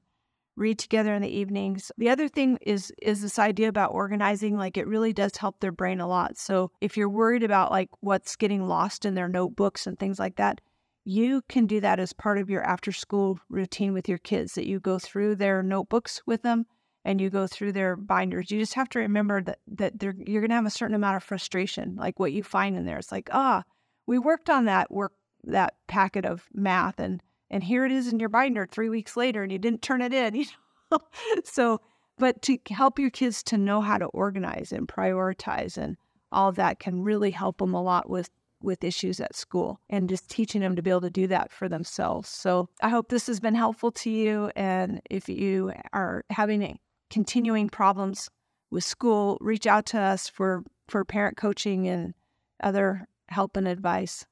Read 0.56 0.80
together 0.80 1.14
in 1.14 1.22
the 1.22 1.30
evenings. 1.30 1.92
The 1.98 2.10
other 2.10 2.30
thing 2.30 2.58
is 2.62 2.92
is 3.02 3.22
this 3.22 3.40
idea 3.40 3.68
about 3.68 3.94
organizing. 3.94 4.58
Like 4.58 4.78
it 4.78 4.88
really 4.88 5.12
does 5.12 5.36
help 5.36 5.60
their 5.60 5.74
brain 5.74 6.00
a 6.00 6.08
lot. 6.08 6.38
So 6.38 6.72
if 6.80 6.96
you're 6.96 7.10
worried 7.10 7.44
about 7.44 7.72
like 7.72 7.90
what's 8.00 8.38
getting 8.38 8.66
lost 8.68 9.04
in 9.04 9.16
their 9.16 9.28
notebooks 9.28 9.86
and 9.86 10.00
things 10.00 10.18
like 10.18 10.38
that, 10.38 10.62
you 11.06 11.44
can 11.48 11.68
do 11.68 11.80
that 11.82 12.00
as 12.00 12.14
part 12.14 12.40
of 12.40 12.50
your 12.50 12.64
after 12.64 12.92
school 12.92 13.40
routine 13.50 13.94
with 13.94 14.10
your 14.10 14.18
kids 14.18 14.56
that 14.56 14.68
you 14.68 14.80
go 14.80 14.98
through 14.98 15.36
their 15.36 15.62
notebooks 15.62 16.22
with 16.26 16.42
them 16.42 16.66
and 17.06 17.22
you 17.22 17.30
go 17.30 17.46
through 17.46 17.72
their 17.72 17.96
binders 17.96 18.50
you 18.50 18.60
just 18.60 18.74
have 18.74 18.90
to 18.90 19.00
remember 19.00 19.42
that 19.42 19.60
that 19.68 19.94
you're 20.02 20.42
going 20.42 20.50
to 20.50 20.56
have 20.56 20.66
a 20.66 20.72
certain 20.72 20.96
amount 20.96 21.16
of 21.16 21.24
frustration 21.24 21.96
like 21.96 22.20
what 22.20 22.34
you 22.34 22.44
find 22.44 22.76
in 22.76 22.86
there 22.86 22.98
it's 22.98 23.12
like 23.12 23.30
ah 23.32 23.64
we 24.08 24.18
worked 24.18 24.50
on 24.50 24.66
that 24.66 24.92
work 24.92 25.14
that 25.44 25.76
packet 25.88 26.26
of 26.26 26.48
math 26.54 27.00
and 27.00 27.22
and 27.50 27.64
here 27.64 27.86
it 27.86 27.92
is 27.92 28.12
in 28.12 28.20
your 28.20 28.30
binder 28.30 28.68
3 28.70 28.90
weeks 28.90 29.16
later 29.16 29.44
and 29.44 29.52
you 29.52 29.58
didn't 29.58 29.82
turn 29.82 30.02
it 30.02 30.14
in 30.14 30.36
you 30.36 30.46
know 30.92 31.00
so 31.44 31.80
but 32.18 32.42
to 32.42 32.58
help 32.70 32.98
your 32.98 33.10
kids 33.10 33.44
to 33.44 33.58
know 33.58 33.82
how 33.82 33.98
to 33.98 34.06
organize 34.08 34.72
and 34.72 34.88
prioritize 34.88 35.78
and 35.78 35.98
all 36.32 36.52
that 36.52 36.80
can 36.80 37.02
really 37.02 37.32
help 37.32 37.58
them 37.58 37.74
a 37.74 37.82
lot 37.82 38.10
with 38.10 38.30
with 38.62 38.84
issues 38.84 39.20
at 39.20 39.36
school 39.36 39.80
and 39.90 40.10
just 40.10 40.30
teaching 40.30 40.62
them 40.62 40.76
to 40.76 40.82
be 40.82 40.90
able 40.90 41.02
to 41.02 41.10
do 41.10 41.28
that 41.28 41.52
for 41.52 41.70
themselves. 41.70 42.28
So 42.28 42.68
I 42.82 42.90
hope 42.90 43.10
this 43.10 43.28
has 43.28 43.40
been 43.40 43.56
helpful 43.56 43.92
to 43.92 44.10
you. 44.10 44.52
And 44.56 45.02
if 45.10 45.30
you 45.30 45.72
are 45.94 46.26
having 46.30 46.78
continuing 47.10 47.70
problems 47.70 48.30
with 48.72 48.84
school, 48.84 49.38
reach 49.40 49.68
out 49.68 49.86
to 49.88 50.00
us 50.00 50.28
for, 50.28 50.64
for 50.88 51.06
parent 51.06 51.38
coaching 51.38 51.88
and 51.88 52.14
other 52.62 53.08
help 53.30 53.56
and 53.56 53.68
advice. 53.68 54.26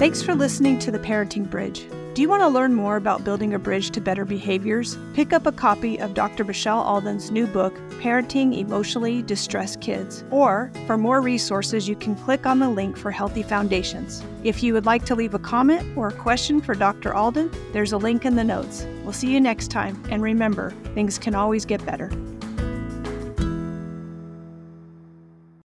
Thanks 0.00 0.22
for 0.22 0.34
listening 0.34 0.78
to 0.78 0.90
the 0.90 0.98
Parenting 0.98 1.50
Bridge. 1.50 1.86
Do 2.14 2.22
you 2.22 2.28
want 2.30 2.40
to 2.40 2.48
learn 2.48 2.72
more 2.72 2.96
about 2.96 3.22
building 3.22 3.52
a 3.52 3.58
bridge 3.58 3.90
to 3.90 4.00
better 4.00 4.24
behaviors? 4.24 4.96
Pick 5.12 5.34
up 5.34 5.44
a 5.44 5.52
copy 5.52 6.00
of 6.00 6.14
Dr. 6.14 6.42
Michelle 6.42 6.80
Alden's 6.80 7.30
new 7.30 7.46
book, 7.46 7.74
Parenting 8.00 8.56
Emotionally 8.56 9.20
Distressed 9.20 9.82
Kids. 9.82 10.24
Or, 10.30 10.72
for 10.86 10.96
more 10.96 11.20
resources, 11.20 11.86
you 11.86 11.96
can 11.96 12.16
click 12.16 12.46
on 12.46 12.60
the 12.60 12.70
link 12.70 12.96
for 12.96 13.10
Healthy 13.10 13.42
Foundations. 13.42 14.24
If 14.42 14.62
you 14.62 14.72
would 14.72 14.86
like 14.86 15.04
to 15.04 15.14
leave 15.14 15.34
a 15.34 15.38
comment 15.38 15.94
or 15.98 16.08
a 16.08 16.14
question 16.14 16.62
for 16.62 16.74
Dr. 16.74 17.12
Alden, 17.12 17.50
there's 17.74 17.92
a 17.92 17.98
link 17.98 18.24
in 18.24 18.36
the 18.36 18.42
notes. 18.42 18.86
We'll 19.04 19.12
see 19.12 19.30
you 19.30 19.38
next 19.38 19.70
time, 19.70 20.02
and 20.08 20.22
remember, 20.22 20.70
things 20.94 21.18
can 21.18 21.34
always 21.34 21.66
get 21.66 21.84
better. 21.84 22.10